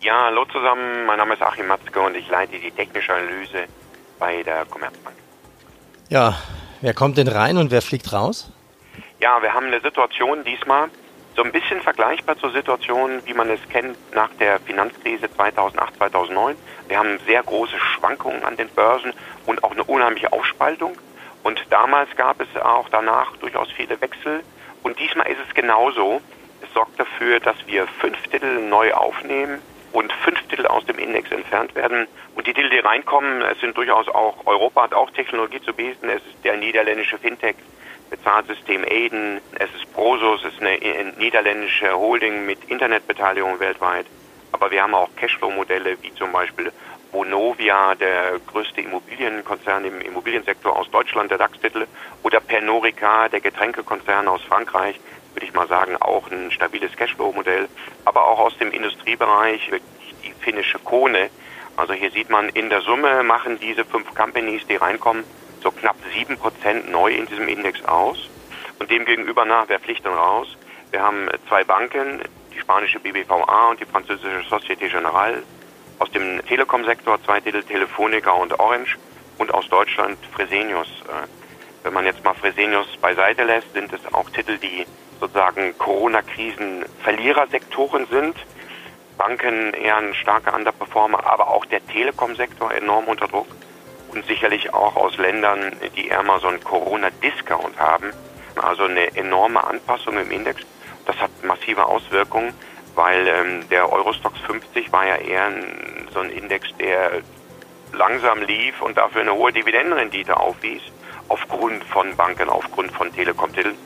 Ja, 0.00 0.26
hallo 0.26 0.44
zusammen, 0.46 1.04
mein 1.06 1.18
Name 1.18 1.34
ist 1.34 1.42
Achim 1.42 1.66
Matzke 1.66 2.00
und 2.00 2.16
ich 2.16 2.28
leite 2.28 2.58
die 2.58 2.70
technische 2.70 3.12
Analyse 3.12 3.64
bei 4.18 4.42
der 4.42 4.64
Commerzbank. 4.64 5.16
Ja, 6.08 6.38
wer 6.80 6.94
kommt 6.94 7.18
denn 7.18 7.28
rein 7.28 7.58
und 7.58 7.70
wer 7.70 7.82
fliegt 7.82 8.12
raus? 8.12 8.50
Ja, 9.20 9.40
wir 9.42 9.52
haben 9.52 9.66
eine 9.66 9.80
Situation 9.80 10.44
diesmal, 10.44 10.88
so 11.36 11.42
ein 11.42 11.52
bisschen 11.52 11.82
vergleichbar 11.82 12.38
zur 12.38 12.50
Situation, 12.50 13.20
wie 13.26 13.34
man 13.34 13.50
es 13.50 13.60
kennt 13.68 13.96
nach 14.14 14.30
der 14.40 14.58
Finanzkrise 14.60 15.30
2008, 15.30 15.96
2009. 15.96 16.56
Wir 16.88 16.98
haben 16.98 17.18
sehr 17.26 17.42
große 17.42 17.78
Schwankungen 17.78 18.42
an 18.42 18.56
den 18.56 18.68
Börsen 18.70 19.12
und 19.44 19.62
auch 19.62 19.72
eine 19.72 19.84
unheimliche 19.84 20.32
Aufspaltung. 20.32 20.96
Und 21.42 21.60
damals 21.70 22.08
gab 22.16 22.40
es 22.40 22.48
auch 22.60 22.88
danach 22.88 23.36
durchaus 23.36 23.70
viele 23.70 24.00
Wechsel. 24.00 24.42
Und 24.82 24.98
diesmal 24.98 25.26
ist 25.28 25.38
es 25.46 25.54
genauso. 25.54 26.22
Es 26.62 26.72
sorgt 26.72 26.98
dafür, 26.98 27.38
dass 27.38 27.56
wir 27.66 27.86
fünf 28.00 28.20
Titel 28.28 28.60
neu 28.60 28.94
aufnehmen 28.94 29.60
und 29.92 30.12
fünf 30.12 30.42
Titel 30.48 30.66
aus 30.66 30.86
dem 30.86 30.98
Index 30.98 31.30
entfernt 31.30 31.74
werden. 31.74 32.06
Und 32.34 32.46
die 32.46 32.54
Titel, 32.54 32.70
die 32.70 32.78
reinkommen, 32.78 33.42
es 33.42 33.60
sind 33.60 33.76
durchaus 33.76 34.08
auch, 34.08 34.46
Europa 34.46 34.82
hat 34.84 34.94
auch 34.94 35.10
Technologie 35.10 35.60
zu 35.60 35.74
bieten. 35.74 36.08
Es 36.08 36.22
ist 36.22 36.44
der 36.44 36.56
niederländische 36.56 37.18
Fintech 37.18 37.56
Bezahlsystem 38.10 38.84
Aiden, 38.84 39.40
es 39.58 39.68
ist 39.74 39.92
Prosus, 39.92 40.44
es 40.44 40.54
ist 40.54 40.60
eine 40.60 41.12
niederländische 41.18 41.92
Holding 41.92 42.46
mit 42.46 42.64
Internetbeteiligung 42.68 43.58
weltweit. 43.60 44.06
Aber 44.52 44.70
wir 44.70 44.82
haben 44.82 44.94
auch 44.94 45.10
Cashflow-Modelle 45.16 45.96
wie 46.02 46.14
zum 46.14 46.32
Beispiel 46.32 46.72
Bonovia, 47.12 47.94
der 47.94 48.38
größte 48.46 48.80
Immobilienkonzern 48.80 49.84
im 49.84 50.00
Immobiliensektor 50.00 50.76
aus 50.76 50.90
Deutschland, 50.90 51.30
der 51.30 51.38
DAX-Titel, 51.38 51.86
oder 52.22 52.40
Pernorica, 52.40 53.28
der 53.28 53.40
Getränkekonzern 53.40 54.28
aus 54.28 54.42
Frankreich, 54.42 55.00
würde 55.34 55.46
ich 55.46 55.54
mal 55.54 55.68
sagen, 55.68 55.96
auch 55.96 56.30
ein 56.30 56.50
stabiles 56.50 56.96
Cashflow-Modell. 56.96 57.68
Aber 58.04 58.26
auch 58.26 58.38
aus 58.38 58.56
dem 58.58 58.70
Industriebereich 58.70 59.70
die 60.22 60.32
finnische 60.40 60.78
Kone. 60.78 61.30
Also 61.76 61.92
hier 61.92 62.10
sieht 62.10 62.30
man, 62.30 62.48
in 62.50 62.70
der 62.70 62.80
Summe 62.80 63.22
machen 63.22 63.58
diese 63.60 63.84
fünf 63.84 64.14
Companies, 64.14 64.66
die 64.66 64.76
reinkommen, 64.76 65.24
so 65.66 65.72
knapp 65.72 65.96
7% 66.14 66.90
neu 66.90 67.10
in 67.10 67.26
diesem 67.26 67.48
Index 67.48 67.84
aus. 67.84 68.30
Und 68.78 68.88
demgegenüber 68.88 69.44
nach, 69.44 69.68
wer 69.68 69.80
fliegt 69.80 70.04
denn 70.04 70.12
raus? 70.12 70.46
Wir 70.92 71.02
haben 71.02 71.28
zwei 71.48 71.64
Banken, 71.64 72.22
die 72.54 72.60
spanische 72.60 73.00
BBVA 73.00 73.70
und 73.70 73.80
die 73.80 73.84
französische 73.84 74.48
Société 74.48 74.88
Générale. 74.88 75.42
Aus 75.98 76.08
dem 76.12 76.40
Telekom-Sektor 76.46 77.20
zwei 77.24 77.40
Titel 77.40 77.64
Telefonica 77.64 78.30
und 78.30 78.56
Orange 78.60 78.96
und 79.38 79.52
aus 79.52 79.68
Deutschland 79.68 80.18
Fresenius. 80.32 80.86
Äh, 80.86 81.26
wenn 81.82 81.94
man 81.94 82.04
jetzt 82.04 82.22
mal 82.22 82.34
Fresenius 82.34 82.86
beiseite 82.98 83.42
lässt, 83.42 83.72
sind 83.72 83.92
es 83.92 84.14
auch 84.14 84.30
Titel, 84.30 84.58
die 84.58 84.86
sozusagen 85.18 85.76
Corona-Krisen-Verlierersektoren 85.78 88.06
sind. 88.06 88.36
Banken 89.18 89.74
eher 89.74 89.96
ein 89.96 90.14
starker 90.14 90.54
Underperformer, 90.54 91.26
aber 91.26 91.48
auch 91.48 91.64
der 91.64 91.84
Telekom-Sektor 91.84 92.72
enorm 92.72 93.06
unter 93.06 93.26
Druck 93.26 93.48
und 94.08 94.26
sicherlich 94.26 94.72
auch 94.72 94.96
aus 94.96 95.16
Ländern, 95.16 95.72
die 95.96 96.08
eher 96.08 96.22
mal 96.22 96.40
so 96.40 96.48
einen 96.48 96.62
Corona-Discount 96.62 97.78
haben. 97.78 98.12
Also 98.56 98.84
eine 98.84 99.14
enorme 99.16 99.62
Anpassung 99.64 100.18
im 100.18 100.30
Index. 100.30 100.62
Das 101.04 101.16
hat 101.18 101.30
massive 101.42 101.86
Auswirkungen, 101.86 102.54
weil 102.94 103.28
ähm, 103.28 103.68
der 103.68 103.92
Eurostox 103.92 104.38
50 104.40 104.92
war 104.92 105.06
ja 105.06 105.16
eher 105.16 105.46
ein, 105.46 106.08
so 106.12 106.20
ein 106.20 106.30
Index, 106.30 106.68
der 106.78 107.22
langsam 107.92 108.42
lief 108.42 108.80
und 108.82 108.96
dafür 108.96 109.20
eine 109.22 109.34
hohe 109.34 109.52
Dividendenrendite 109.52 110.36
aufwies, 110.36 110.82
aufgrund 111.28 111.84
von 111.84 112.16
Banken, 112.16 112.48
aufgrund 112.48 112.92
von 112.92 113.12
Telekom-Titeln, 113.12 113.76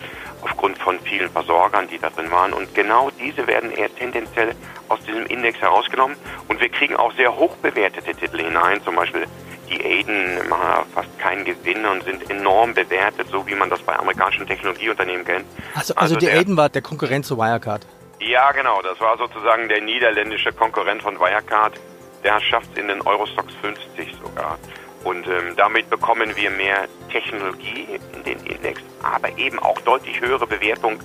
aufgrund 0.42 0.78
von 0.78 0.98
vielen 1.00 1.30
Versorgern, 1.30 1.88
die 1.88 1.98
da 1.98 2.10
drin 2.10 2.30
waren. 2.30 2.52
Und 2.52 2.74
genau 2.74 3.10
diese 3.18 3.46
werden 3.46 3.70
eher 3.70 3.94
tendenziell 3.94 4.54
aus 4.88 5.00
diesem 5.04 5.26
Index 5.26 5.60
herausgenommen. 5.60 6.16
Und 6.48 6.60
wir 6.60 6.68
kriegen 6.68 6.96
auch 6.96 7.12
sehr 7.14 7.34
hoch 7.36 7.56
bewertete 7.56 8.14
Titel 8.14 8.38
hinein, 8.38 8.82
zum 8.82 8.96
Beispiel 8.96 9.26
die 9.70 9.82
Aiden 9.84 10.48
machen 10.48 10.84
fast 10.92 11.18
keinen 11.18 11.44
Gewinn 11.44 11.84
und 11.86 12.02
sind 12.04 12.28
enorm 12.30 12.74
bewertet, 12.74 13.28
so 13.30 13.46
wie 13.46 13.54
man 13.54 13.70
das 13.70 13.80
bei 13.80 13.96
amerikanischen 13.96 14.46
Technologieunternehmen 14.46 15.24
kennt. 15.24 15.46
Also, 15.74 15.94
also, 15.94 16.14
also 16.14 16.16
die 16.16 16.30
Aiden 16.30 16.56
war 16.56 16.68
der 16.68 16.82
Konkurrent 16.82 17.24
zu 17.24 17.38
Wirecard. 17.38 17.86
Ja, 18.20 18.52
genau. 18.52 18.82
Das 18.82 19.00
war 19.00 19.16
sozusagen 19.16 19.68
der 19.68 19.80
niederländische 19.80 20.52
Konkurrent 20.52 21.02
von 21.02 21.18
Wirecard. 21.18 21.74
Der 22.22 22.40
schafft 22.40 22.68
es 22.72 22.78
in 22.78 22.88
den 22.88 23.00
Eurostox 23.02 23.54
50 23.62 24.14
sogar. 24.22 24.58
Und 25.04 25.26
ähm, 25.26 25.54
damit 25.56 25.88
bekommen 25.88 26.36
wir 26.36 26.50
mehr 26.50 26.86
Technologie 27.10 27.86
in 28.14 28.24
den 28.24 28.38
Index, 28.44 28.82
aber 29.02 29.36
eben 29.38 29.58
auch 29.58 29.80
deutlich 29.80 30.20
höhere 30.20 30.46
Bewertung. 30.46 31.00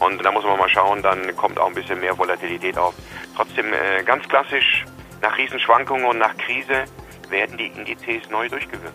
Und 0.00 0.22
da 0.22 0.30
muss 0.30 0.44
man 0.44 0.58
mal 0.58 0.68
schauen, 0.68 1.02
dann 1.02 1.34
kommt 1.36 1.58
auch 1.58 1.68
ein 1.68 1.74
bisschen 1.74 2.00
mehr 2.00 2.16
Volatilität 2.18 2.76
auf. 2.76 2.94
Trotzdem 3.34 3.72
äh, 3.72 4.02
ganz 4.04 4.28
klassisch, 4.28 4.84
nach 5.22 5.36
Riesenschwankungen 5.38 6.04
und 6.04 6.18
nach 6.18 6.36
Krise 6.36 6.84
werden 7.30 7.56
die 7.58 7.66
Indizes 7.66 8.28
neu 8.30 8.48
durchgewürfelt. 8.48 8.94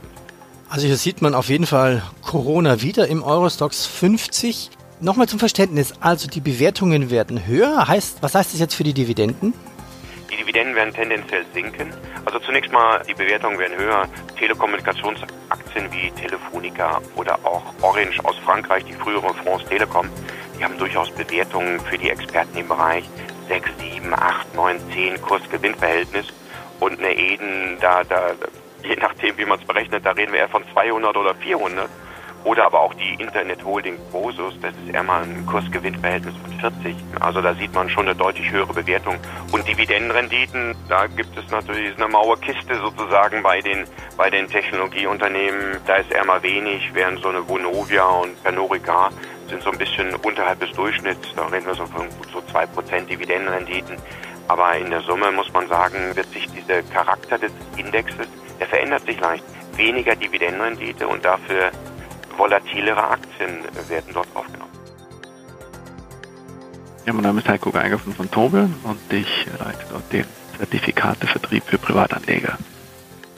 Also 0.70 0.88
hier 0.88 0.98
sieht 0.98 1.22
man 1.22 1.36
auf 1.36 1.50
jeden 1.50 1.68
Fall 1.68 2.02
Corona 2.22 2.82
wieder 2.82 3.08
im 3.08 3.22
Eurostox 3.22 3.86
50. 3.86 4.72
Nochmal 5.02 5.28
zum 5.28 5.38
Verständnis, 5.38 5.94
also 6.00 6.28
die 6.28 6.40
Bewertungen 6.40 7.12
werden 7.12 7.46
höher. 7.46 7.88
Heißt, 7.88 8.24
was 8.24 8.36
heißt 8.36 8.54
das 8.54 8.60
jetzt 8.60 8.74
für 8.74 8.84
die 8.84 8.94
Dividenden? 8.94 9.54
Die 10.32 10.38
Dividenden 10.38 10.76
werden 10.76 10.94
tendenziell 10.94 11.46
sinken. 11.54 11.94
Also 12.26 12.40
zunächst 12.40 12.72
mal, 12.72 13.04
die 13.08 13.14
Bewertungen 13.14 13.60
werden 13.60 13.78
höher. 13.78 14.08
Telekommunikationsaktien 14.40 15.92
wie 15.92 16.10
Telefonica 16.12 17.02
oder 17.16 17.38
auch 17.44 17.62
Orange 17.82 18.24
aus 18.24 18.36
Frankreich, 18.44 18.84
die 18.86 18.94
frühere 18.94 19.34
France 19.34 19.66
Telekom, 19.66 20.10
die 20.58 20.64
haben 20.64 20.78
durchaus 20.78 21.12
Bewertungen 21.12 21.80
für 21.82 21.98
die 21.98 22.10
Experten 22.10 22.58
im 22.58 22.68
Bereich 22.68 23.04
6, 23.50 23.70
7, 23.80 24.14
8, 24.14 24.56
9, 24.56 24.80
10 24.94 25.22
Kurs-Gewinn-Verhältnis. 25.22 26.28
Und 26.84 27.00
eine 27.00 27.16
Eden, 27.16 27.78
da, 27.80 28.04
da, 28.04 28.32
je 28.84 28.98
nachdem, 28.98 29.38
wie 29.38 29.46
man 29.46 29.58
es 29.58 29.66
berechnet, 29.66 30.06
da 30.06 30.12
reden 30.12 30.34
wir 30.34 30.42
eher 30.42 30.50
von 30.50 30.66
200 30.74 31.16
oder 31.16 31.34
400. 31.34 31.90
Oder 32.44 32.66
aber 32.66 32.82
auch 32.82 32.94
die 32.96 33.14
Internet 33.24 33.64
Holding 33.64 33.98
Bosus, 34.12 34.60
das 34.62 34.74
ist 34.76 34.94
eher 34.94 35.02
mal 35.02 35.24
ein 35.24 35.46
Kursgewinnverhältnis 35.46 36.36
von 36.36 36.60
40. 36.60 36.94
Also 37.22 37.42
da 37.42 37.54
sieht 37.54 37.74
man 37.74 37.90
schon 37.90 38.06
eine 38.06 38.18
deutlich 38.18 38.52
höhere 38.52 38.74
Bewertung. 38.74 39.16
Und 39.54 39.66
Dividendenrenditen, 39.66 40.76
da 40.90 41.08
gibt 41.08 41.38
es 41.38 41.50
natürlich 41.52 41.96
eine 41.96 42.10
Mauerkiste 42.10 42.76
sozusagen 42.76 43.42
bei 43.44 43.62
den, 43.62 43.86
bei 44.18 44.30
den 44.30 44.50
Technologieunternehmen. 44.50 45.78
Da 45.88 45.96
ist 45.96 46.12
eher 46.12 46.26
mal 46.26 46.44
wenig, 46.44 46.90
während 46.94 47.22
so 47.22 47.30
eine 47.30 47.48
Vonovia 47.48 48.08
und 48.08 48.44
Pernorica 48.44 49.10
sind 49.48 49.64
so 49.64 49.72
ein 49.72 49.78
bisschen 49.78 50.14
unterhalb 50.16 50.60
des 50.60 50.74
Durchschnitts. 50.74 51.34
Da 51.34 51.46
reden 51.46 51.66
wir 51.66 51.76
so 51.76 51.86
von 51.86 52.10
so 52.34 52.40
2% 52.40 53.06
Dividendenrenditen. 53.06 53.96
Aber 54.48 54.78
in 54.78 54.90
der 54.90 55.02
Summe 55.02 55.32
muss 55.32 55.52
man 55.54 55.68
sagen, 55.68 56.16
wird 56.16 56.32
sich 56.32 56.50
dieser 56.52 56.82
Charakter 56.84 57.38
des 57.38 57.52
Indexes, 57.78 58.28
der 58.60 58.68
verändert 58.68 59.06
sich 59.06 59.20
leicht. 59.20 59.44
Weniger 59.76 60.16
Dividendenrendite 60.16 61.08
und 61.08 61.24
dafür 61.26 61.72
volatilere 62.38 63.10
Aktien 63.10 63.64
werden 63.88 64.14
dort 64.14 64.28
aufgenommen. 64.34 64.72
Ja, 67.06 67.14
mein 67.14 67.24
Name 67.24 67.42
ist 67.42 67.50
Heiko 67.50 67.72
Geiger 67.72 68.00
von 68.00 68.14
von 68.14 68.32
Tobel 68.32 68.70
und 68.84 69.00
ich 69.12 69.46
leite 69.60 69.86
dort 69.90 70.14
den 70.14 70.26
Zertifikatevertrieb 70.58 71.64
für 71.66 71.78
Privatanleger. 71.78 72.58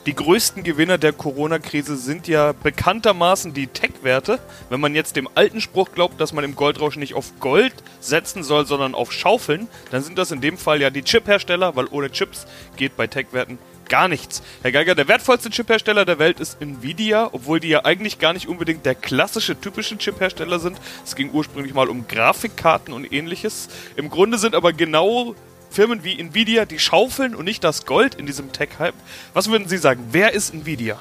Die 0.06 0.14
größten 0.14 0.62
Gewinner 0.62 0.98
der 0.98 1.12
Corona-Krise 1.12 1.96
sind 1.96 2.28
ja 2.28 2.52
bekanntermaßen 2.52 3.54
die 3.54 3.66
Tech-Werte. 3.66 4.38
Wenn 4.70 4.78
man 4.78 4.94
jetzt 4.94 5.16
dem 5.16 5.28
alten 5.34 5.60
Spruch 5.60 5.90
glaubt, 5.92 6.20
dass 6.20 6.32
man 6.32 6.44
im 6.44 6.54
Goldrausch 6.54 6.96
nicht 6.96 7.14
auf 7.14 7.40
Gold 7.40 7.74
setzen 8.00 8.42
soll, 8.42 8.66
sondern 8.66 8.94
auf 8.94 9.12
Schaufeln, 9.12 9.68
dann 9.90 10.02
sind 10.02 10.18
das 10.18 10.30
in 10.30 10.40
dem 10.40 10.58
Fall 10.58 10.80
ja 10.80 10.90
die 10.90 11.02
Chip-Hersteller, 11.02 11.76
weil 11.76 11.86
ohne 11.90 12.10
Chips 12.10 12.46
geht 12.76 12.96
bei 12.96 13.06
Tech-Werten 13.06 13.58
gar 13.88 14.08
nichts. 14.08 14.42
Herr 14.62 14.72
Geiger, 14.72 14.94
der 14.94 15.08
wertvollste 15.08 15.50
Chip-Hersteller 15.50 16.04
der 16.04 16.18
Welt 16.18 16.40
ist 16.40 16.60
Nvidia, 16.60 17.30
obwohl 17.32 17.60
die 17.60 17.68
ja 17.68 17.84
eigentlich 17.84 18.18
gar 18.18 18.32
nicht 18.32 18.48
unbedingt 18.48 18.84
der 18.84 18.94
klassische, 18.94 19.60
typische 19.60 19.96
Chip-Hersteller 19.96 20.58
sind. 20.58 20.78
Es 21.04 21.16
ging 21.16 21.30
ursprünglich 21.30 21.74
mal 21.74 21.88
um 21.88 22.06
Grafikkarten 22.08 22.92
und 22.92 23.12
ähnliches. 23.12 23.68
Im 23.96 24.10
Grunde 24.10 24.38
sind 24.38 24.54
aber 24.54 24.72
genau 24.72 25.34
Firmen 25.70 26.04
wie 26.04 26.18
Nvidia, 26.18 26.64
die 26.64 26.78
schaufeln 26.78 27.34
und 27.34 27.44
nicht 27.44 27.62
das 27.64 27.86
Gold 27.86 28.14
in 28.14 28.26
diesem 28.26 28.52
Tech-Hype. 28.52 28.94
Was 29.34 29.50
würden 29.50 29.68
Sie 29.68 29.78
sagen? 29.78 30.08
Wer 30.10 30.32
ist 30.32 30.54
Nvidia? 30.54 31.00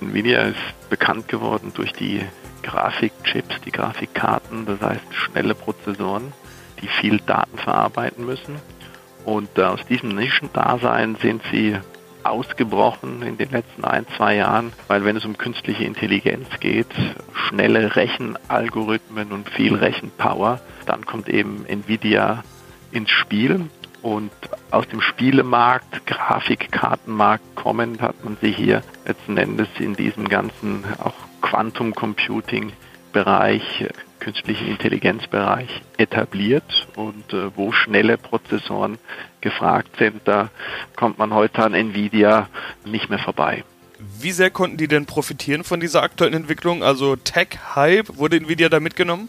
Nvidia 0.00 0.42
ist 0.42 0.56
bekannt 0.90 1.28
geworden 1.28 1.72
durch 1.74 1.92
die 1.92 2.22
Grafikchips, 2.64 3.60
die 3.60 3.70
Grafikkarten, 3.70 4.64
das 4.66 4.80
heißt 4.80 5.14
schnelle 5.14 5.54
Prozessoren, 5.54 6.32
die 6.80 6.88
viel 6.88 7.18
Daten 7.18 7.58
verarbeiten 7.58 8.24
müssen. 8.24 8.56
Und 9.24 9.58
aus 9.60 9.84
diesem 9.86 10.14
Nischendasein 10.14 11.16
sind 11.16 11.42
sie 11.50 11.76
ausgebrochen 12.22 13.22
in 13.22 13.36
den 13.36 13.50
letzten 13.50 13.84
ein, 13.84 14.06
zwei 14.16 14.36
Jahren, 14.36 14.72
weil 14.88 15.04
wenn 15.04 15.16
es 15.16 15.26
um 15.26 15.36
künstliche 15.36 15.84
Intelligenz 15.84 16.48
geht, 16.58 16.88
schnelle 17.48 17.96
Rechenalgorithmen 17.96 19.30
und 19.32 19.50
viel 19.50 19.74
Rechenpower, 19.74 20.60
dann 20.86 21.04
kommt 21.04 21.28
eben 21.28 21.66
Nvidia 21.66 22.44
ins 22.92 23.10
Spiel. 23.10 23.68
Und 24.00 24.32
aus 24.70 24.86
dem 24.88 25.00
Spielemarkt, 25.00 26.06
Grafikkartenmarkt 26.06 27.56
kommend, 27.56 28.02
hat 28.02 28.22
man 28.24 28.36
sich 28.36 28.56
hier 28.56 28.82
letzten 29.06 29.36
Endes 29.36 29.68
in 29.78 29.94
diesem 29.94 30.28
ganzen 30.28 30.84
auch 31.02 31.14
Quantum 31.44 31.94
Computing 31.94 32.72
Bereich, 33.12 33.62
künstlichen 34.18 34.66
Intelligenzbereich 34.66 35.68
etabliert 35.98 36.88
und 36.96 37.32
äh, 37.34 37.54
wo 37.54 37.70
schnelle 37.70 38.16
Prozessoren 38.16 38.98
gefragt 39.42 39.90
sind, 39.98 40.22
da 40.24 40.48
kommt 40.96 41.18
man 41.18 41.34
heute 41.34 41.62
an 41.62 41.74
Nvidia 41.74 42.48
nicht 42.86 43.10
mehr 43.10 43.18
vorbei. 43.18 43.62
Wie 44.18 44.32
sehr 44.32 44.50
konnten 44.50 44.78
die 44.78 44.88
denn 44.88 45.04
profitieren 45.04 45.64
von 45.64 45.80
dieser 45.80 46.02
aktuellen 46.02 46.34
Entwicklung? 46.34 46.82
Also 46.82 47.14
Tech-Hype, 47.14 48.16
wurde 48.16 48.38
Nvidia 48.38 48.70
da 48.70 48.80
mitgenommen? 48.80 49.28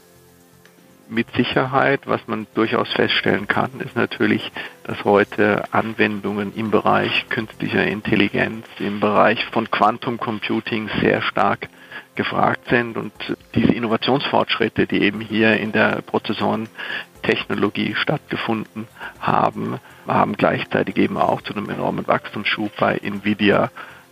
mit 1.09 1.27
Sicherheit, 1.35 2.01
was 2.05 2.21
man 2.27 2.47
durchaus 2.55 2.91
feststellen 2.93 3.47
kann, 3.47 3.79
ist 3.79 3.95
natürlich, 3.95 4.51
dass 4.83 5.03
heute 5.03 5.63
Anwendungen 5.71 6.51
im 6.55 6.71
Bereich 6.71 7.27
künstlicher 7.29 7.85
Intelligenz, 7.85 8.65
im 8.79 8.99
Bereich 8.99 9.45
von 9.51 9.69
Quantum 9.69 10.17
Computing 10.17 10.89
sehr 11.01 11.21
stark 11.21 11.69
gefragt 12.15 12.69
sind 12.69 12.97
und 12.97 13.13
diese 13.53 13.73
Innovationsfortschritte, 13.73 14.87
die 14.87 15.01
eben 15.01 15.21
hier 15.21 15.57
in 15.57 15.71
der 15.71 16.01
Prozessorentechnologie 16.01 17.95
stattgefunden 17.95 18.87
haben, 19.19 19.79
haben 20.07 20.37
gleichzeitig 20.37 20.97
eben 20.97 21.17
auch 21.17 21.41
zu 21.41 21.53
einem 21.53 21.69
enormen 21.69 22.07
Wachstumsschub 22.07 22.71
bei 22.77 22.97
Nvidia 22.97 23.71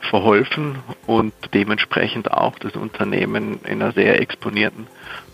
verholfen 0.09 0.79
und 1.07 1.33
dementsprechend 1.53 2.31
auch 2.31 2.59
das 2.59 2.73
Unternehmen 2.73 3.59
in 3.63 3.81
einer 3.81 3.93
sehr 3.93 4.19
exponierten 4.21 4.87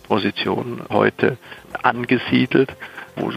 Position 0.04 0.82
heute 0.90 1.38
angesiedelt, 1.82 2.74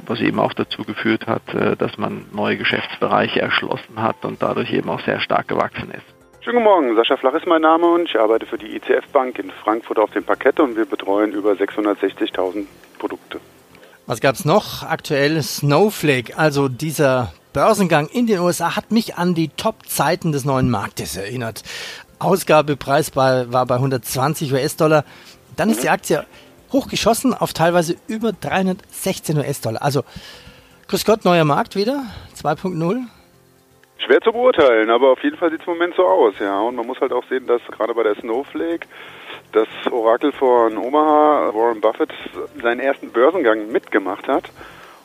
was 0.07 0.19
eben 0.21 0.39
auch 0.39 0.53
dazu 0.53 0.83
geführt 0.83 1.27
hat, 1.27 1.53
äh, 1.53 1.75
dass 1.75 1.97
man 1.97 2.25
neue 2.31 2.57
Geschäftsbereiche 2.57 3.41
erschlossen 3.41 4.01
hat 4.01 4.23
und 4.25 4.41
dadurch 4.41 4.71
eben 4.71 4.89
auch 4.89 5.01
sehr 5.01 5.19
stark 5.19 5.47
gewachsen 5.47 5.91
ist. 5.91 6.22
Schönen 6.43 6.57
guten 6.57 6.65
Morgen, 6.65 6.95
Sascha 6.97 7.15
Flach 7.15 7.35
ist 7.35 7.47
mein 7.47 7.61
Name 7.61 7.85
und 7.85 8.09
ich 8.09 8.19
arbeite 8.19 8.45
für 8.45 8.57
die 8.57 8.75
ICF 8.75 9.07
Bank 9.13 9.39
in 9.39 9.49
Frankfurt 9.49 9.97
auf 9.97 10.11
dem 10.11 10.25
Parkett 10.25 10.59
und 10.59 10.75
wir 10.75 10.85
betreuen 10.85 11.31
über 11.31 11.53
660.000 11.53 12.65
Produkte. 12.99 13.39
Was 14.07 14.19
gab 14.19 14.35
es 14.35 14.43
noch? 14.43 14.83
Aktuell 14.83 15.41
Snowflake, 15.41 16.37
also 16.37 16.67
dieser 16.67 17.31
Börsengang 17.53 18.07
in 18.07 18.27
den 18.27 18.39
USA 18.39 18.75
hat 18.75 18.91
mich 18.91 19.15
an 19.15 19.35
die 19.35 19.47
Top-Zeiten 19.55 20.33
des 20.33 20.43
neuen 20.43 20.69
Marktes 20.69 21.15
erinnert. 21.15 21.63
Ausgabepreis 22.19 23.15
war 23.15 23.45
bei 23.45 23.75
120 23.75 24.51
US-Dollar. 24.51 25.05
Dann 25.55 25.69
ist 25.69 25.81
die 25.81 25.89
Aktie 25.89 26.25
hochgeschossen 26.73 27.33
auf 27.33 27.53
teilweise 27.53 27.95
über 28.07 28.33
316 28.33 29.37
US-Dollar. 29.37 29.81
Also, 29.81 30.03
grüß 30.89 31.05
Gott, 31.05 31.23
neuer 31.23 31.45
Markt 31.45 31.77
wieder, 31.77 32.03
2.0. 32.37 33.05
Schwer 33.97 34.21
zu 34.21 34.31
beurteilen, 34.31 34.89
aber 34.89 35.11
auf 35.11 35.23
jeden 35.23 35.37
Fall 35.37 35.51
sieht 35.51 35.61
es 35.61 35.67
im 35.67 35.73
Moment 35.73 35.95
so 35.95 36.05
aus, 36.05 36.33
ja. 36.39 36.59
Und 36.59 36.75
man 36.75 36.85
muss 36.85 36.99
halt 36.99 37.13
auch 37.13 37.23
sehen, 37.29 37.47
dass 37.47 37.61
gerade 37.67 37.93
bei 37.93 38.03
der 38.03 38.15
Snowflake 38.15 38.87
das 39.53 39.67
Orakel 39.91 40.31
von 40.31 40.77
Omaha, 40.77 41.53
Warren 41.53 41.79
Buffett, 41.79 42.11
seinen 42.61 42.79
ersten 42.79 43.11
Börsengang 43.11 43.71
mitgemacht 43.71 44.27
hat. 44.27 44.45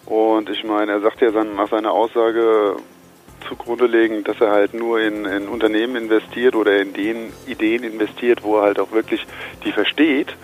Und 0.07 0.49
ich 0.49 0.65
meine, 0.65 0.93
er 0.93 1.01
sagt 1.01 1.21
ja 1.21 1.31
dann 1.31 1.55
nach 1.55 1.69
seiner 1.69 1.93
Aussage 1.93 2.77
zugrunde 3.47 3.87
legen, 3.87 4.25
dass 4.25 4.41
er 4.41 4.51
halt 4.51 4.75
nur 4.75 5.01
in, 5.01 5.25
in 5.27 5.49
Unternehmen 5.49 5.97
investiert 5.97 6.57
oder 6.57 6.79
in 6.79 6.93
den 6.93 7.33
Ideen 7.47 7.85
investiert, 7.85 8.43
wo 8.43 8.57
er 8.57 8.63
halt 8.63 8.81
auch 8.81 8.93
wirklich 8.93 9.27
die 9.65 9.73
versteht. 9.73 10.35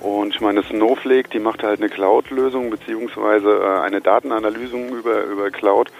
Und 0.00 0.34
ich 0.34 0.40
meine, 0.40 0.62
Snowflake, 0.62 1.28
die 1.30 1.40
macht 1.40 1.62
halt 1.62 1.80
eine 1.80 1.88
Cloud-Lösung 1.88 2.70
beziehungsweise 2.70 3.50
äh, 3.50 3.80
eine 3.80 4.00
Datenanalyse 4.00 4.76
über, 4.76 5.24
über 5.24 5.50
Cloud 5.50 5.90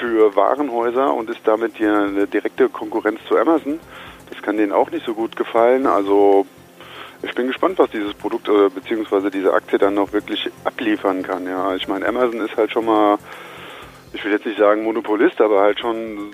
für 0.00 0.34
Warenhäuser 0.36 1.12
und 1.12 1.30
ist 1.30 1.40
damit 1.44 1.78
ja 1.78 2.04
eine 2.04 2.26
direkte 2.26 2.68
Konkurrenz 2.68 3.20
zu 3.28 3.36
Amazon. 3.36 3.80
Das 4.30 4.42
kann 4.42 4.56
denen 4.56 4.72
auch 4.72 4.90
nicht 4.90 5.04
so 5.04 5.14
gut 5.14 5.36
gefallen. 5.36 5.86
Also 5.86 6.46
ich 7.22 7.34
bin 7.34 7.46
gespannt, 7.46 7.78
was 7.78 7.90
dieses 7.90 8.14
Produkt 8.14 8.48
oder 8.48 8.70
beziehungsweise 8.70 9.30
diese 9.30 9.52
Aktie 9.52 9.78
dann 9.78 9.94
noch 9.94 10.12
wirklich 10.12 10.50
abliefern 10.64 11.22
kann. 11.22 11.46
Ja, 11.46 11.74
ich 11.74 11.86
meine, 11.86 12.06
Amazon 12.06 12.40
ist 12.40 12.56
halt 12.56 12.72
schon 12.72 12.86
mal, 12.86 13.18
ich 14.12 14.24
will 14.24 14.32
jetzt 14.32 14.46
nicht 14.46 14.58
sagen 14.58 14.82
Monopolist, 14.82 15.40
aber 15.40 15.60
halt 15.60 15.78
schon 15.78 16.30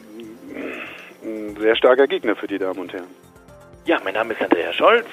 ein 1.22 1.56
sehr 1.60 1.76
starker 1.76 2.06
Gegner 2.06 2.36
für 2.36 2.46
die 2.46 2.58
Damen 2.58 2.78
und 2.78 2.92
Herren. 2.92 3.08
Ja, 3.84 3.98
mein 4.04 4.14
Name 4.14 4.34
ist 4.34 4.42
Andrea 4.42 4.72
Scholz 4.72 5.06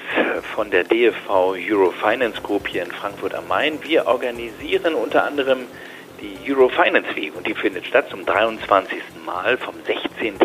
von 0.54 0.70
der 0.70 0.84
DFV 0.84 1.56
Eurofinance 1.70 2.42
Group 2.42 2.68
hier 2.68 2.84
in 2.84 2.92
Frankfurt 2.92 3.34
am 3.34 3.48
Main. 3.48 3.80
Wir 3.82 4.06
organisieren 4.06 4.96
unter 4.96 5.24
anderem 5.24 5.60
die 6.22 6.52
Eurofinance 6.52 7.16
Week 7.16 7.36
und 7.36 7.46
die 7.48 7.54
findet 7.54 7.86
statt 7.86 8.10
zum 8.10 8.26
23. 8.26 9.00
Mal 9.26 9.58
vom 9.58 9.76
16. 9.86 10.36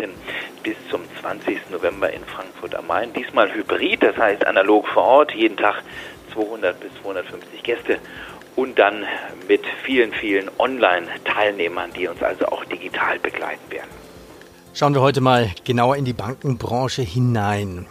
bis 0.63 0.75
zum 0.89 1.01
20. 1.21 1.69
November 1.71 2.11
in 2.11 2.23
Frankfurt 2.25 2.75
am 2.75 2.87
Main. 2.87 3.13
Diesmal 3.13 3.53
hybrid, 3.53 4.03
das 4.03 4.17
heißt 4.17 4.45
analog 4.45 4.87
vor 4.87 5.03
Ort, 5.03 5.33
jeden 5.33 5.57
Tag 5.57 5.83
200 6.33 6.79
bis 6.79 6.91
250 7.01 7.63
Gäste 7.63 7.99
und 8.55 8.77
dann 8.77 9.05
mit 9.47 9.61
vielen, 9.83 10.11
vielen 10.13 10.49
Online-Teilnehmern, 10.59 11.91
die 11.93 12.07
uns 12.07 12.21
also 12.21 12.45
auch 12.47 12.65
digital 12.65 13.19
begleiten 13.19 13.71
werden. 13.71 13.89
Schauen 14.73 14.93
wir 14.93 15.01
heute 15.01 15.21
mal 15.21 15.51
genauer 15.65 15.97
in 15.97 16.05
die 16.05 16.13
Bankenbranche 16.13 17.01
hinein. 17.01 17.87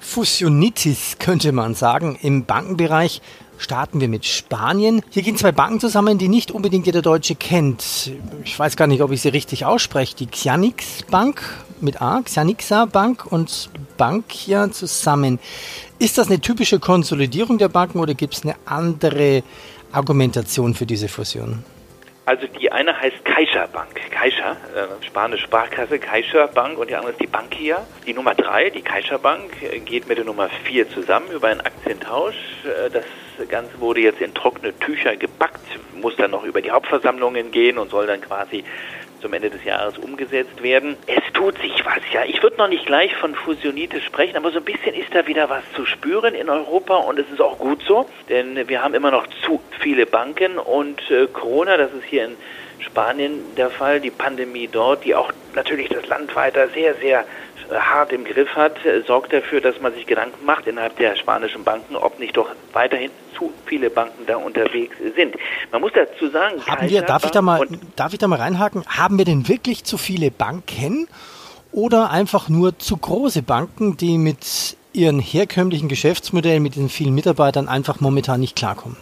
Fusionitis 0.00 1.16
könnte 1.18 1.52
man 1.52 1.74
sagen 1.74 2.18
im 2.22 2.44
Bankenbereich 2.44 3.22
starten 3.58 4.00
wir 4.00 4.08
mit 4.08 4.24
Spanien. 4.24 5.02
Hier 5.10 5.22
gehen 5.22 5.36
zwei 5.36 5.52
Banken 5.52 5.80
zusammen, 5.80 6.18
die 6.18 6.28
nicht 6.28 6.50
unbedingt 6.50 6.86
jeder 6.86 7.02
Deutsche 7.02 7.34
kennt. 7.34 8.10
Ich 8.44 8.58
weiß 8.58 8.76
gar 8.76 8.86
nicht, 8.86 9.02
ob 9.02 9.12
ich 9.12 9.22
sie 9.22 9.28
richtig 9.28 9.64
ausspreche. 9.64 10.16
Die 10.16 10.26
Xianix 10.26 11.04
Bank 11.10 11.42
mit 11.80 12.00
A, 12.00 12.22
Xianixa 12.22 12.86
Bank 12.86 13.26
und 13.30 13.70
Bankia 13.96 14.70
zusammen. 14.70 15.38
Ist 15.98 16.18
das 16.18 16.28
eine 16.28 16.40
typische 16.40 16.80
Konsolidierung 16.80 17.58
der 17.58 17.68
Banken 17.68 18.00
oder 18.00 18.14
gibt 18.14 18.34
es 18.34 18.42
eine 18.42 18.56
andere 18.64 19.42
Argumentation 19.92 20.74
für 20.74 20.86
diese 20.86 21.08
Fusion? 21.08 21.64
Also 22.24 22.46
die 22.46 22.70
eine 22.70 23.00
heißt 23.00 23.24
Caixa 23.24 23.66
Bank, 23.66 24.00
Caixa, 24.12 24.52
äh, 24.52 25.04
spanische 25.04 25.42
Sparkasse, 25.42 25.98
Caixa 25.98 26.46
Bank 26.46 26.78
und 26.78 26.88
die 26.88 26.94
andere 26.94 27.10
ist 27.12 27.20
die 27.20 27.26
Bankia. 27.26 27.84
Die 28.06 28.14
Nummer 28.14 28.36
drei, 28.36 28.70
die 28.70 28.82
Caixa 28.82 29.16
Bank, 29.16 29.50
geht 29.84 30.06
mit 30.06 30.18
der 30.18 30.24
Nummer 30.24 30.48
vier 30.62 30.88
zusammen 30.88 31.32
über 31.32 31.48
einen 31.48 31.62
Aktientausch. 31.62 32.36
Äh, 32.64 32.90
das 32.90 33.04
Ganze 33.48 33.80
wurde 33.80 34.02
jetzt 34.02 34.20
in 34.20 34.34
trockene 34.34 34.78
Tücher 34.78 35.16
gepackt, 35.16 35.66
muss 36.00 36.14
dann 36.14 36.30
noch 36.30 36.44
über 36.44 36.62
die 36.62 36.70
Hauptversammlungen 36.70 37.50
gehen 37.50 37.76
und 37.76 37.90
soll 37.90 38.06
dann 38.06 38.20
quasi 38.20 38.62
zum 39.22 39.32
Ende 39.32 39.48
des 39.48 39.64
Jahres 39.64 39.96
umgesetzt 39.96 40.62
werden. 40.62 40.96
Es 41.06 41.32
tut 41.32 41.56
sich 41.58 41.84
was, 41.86 42.00
ja. 42.12 42.24
Ich 42.26 42.42
würde 42.42 42.56
noch 42.58 42.68
nicht 42.68 42.84
gleich 42.84 43.14
von 43.14 43.34
Fusionitis 43.34 44.02
sprechen, 44.02 44.36
aber 44.36 44.50
so 44.50 44.58
ein 44.58 44.64
bisschen 44.64 44.94
ist 44.94 45.14
da 45.14 45.26
wieder 45.26 45.48
was 45.48 45.62
zu 45.74 45.86
spüren 45.86 46.34
in 46.34 46.50
Europa 46.50 46.96
und 46.96 47.18
es 47.18 47.30
ist 47.30 47.40
auch 47.40 47.58
gut 47.58 47.82
so, 47.86 48.08
denn 48.28 48.68
wir 48.68 48.82
haben 48.82 48.94
immer 48.94 49.10
noch 49.10 49.26
zu 49.44 49.60
viele 49.80 50.04
Banken 50.04 50.58
und 50.58 51.00
äh, 51.10 51.26
Corona, 51.28 51.76
das 51.76 51.92
ist 51.92 52.04
hier 52.04 52.26
in 52.26 52.36
Spanien 52.80 53.40
der 53.56 53.70
Fall, 53.70 54.00
die 54.00 54.10
Pandemie 54.10 54.68
dort, 54.70 55.04
die 55.04 55.14
auch 55.14 55.32
natürlich 55.54 55.88
das 55.88 56.06
Land 56.08 56.34
weiter 56.34 56.68
sehr, 56.68 56.94
sehr 56.94 57.24
hart 57.74 58.12
im 58.12 58.24
Griff 58.24 58.48
hat, 58.54 58.76
sorgt 59.06 59.32
dafür, 59.32 59.60
dass 59.60 59.80
man 59.80 59.94
sich 59.94 60.06
Gedanken 60.06 60.44
macht 60.44 60.66
innerhalb 60.66 60.96
der 60.96 61.16
spanischen 61.16 61.64
Banken, 61.64 61.96
ob 61.96 62.18
nicht 62.18 62.36
doch 62.36 62.48
weiterhin 62.72 63.10
zu 63.36 63.52
viele 63.66 63.90
Banken 63.90 64.26
da 64.26 64.36
unterwegs 64.36 64.96
sind. 65.16 65.36
Man 65.70 65.80
muss 65.80 65.92
dazu 65.94 66.28
sagen, 66.28 66.60
haben 66.66 66.88
wir, 66.88 67.02
darf 67.02 67.24
ich 67.24 67.30
da 67.30 67.42
mal, 67.42 67.66
darf 67.96 68.12
ich 68.12 68.18
da 68.18 68.28
mal 68.28 68.38
reinhaken? 68.38 68.84
Haben 68.86 69.18
wir 69.18 69.24
denn 69.24 69.48
wirklich 69.48 69.84
zu 69.84 69.98
viele 69.98 70.30
Banken 70.30 71.08
oder 71.72 72.10
einfach 72.10 72.48
nur 72.48 72.78
zu 72.78 72.96
große 72.96 73.42
Banken, 73.42 73.96
die 73.96 74.18
mit 74.18 74.76
ihren 74.92 75.18
herkömmlichen 75.18 75.88
Geschäftsmodellen, 75.88 76.62
mit 76.62 76.76
den 76.76 76.88
vielen 76.88 77.14
Mitarbeitern 77.14 77.68
einfach 77.68 78.00
momentan 78.00 78.40
nicht 78.40 78.56
klarkommen? 78.56 78.96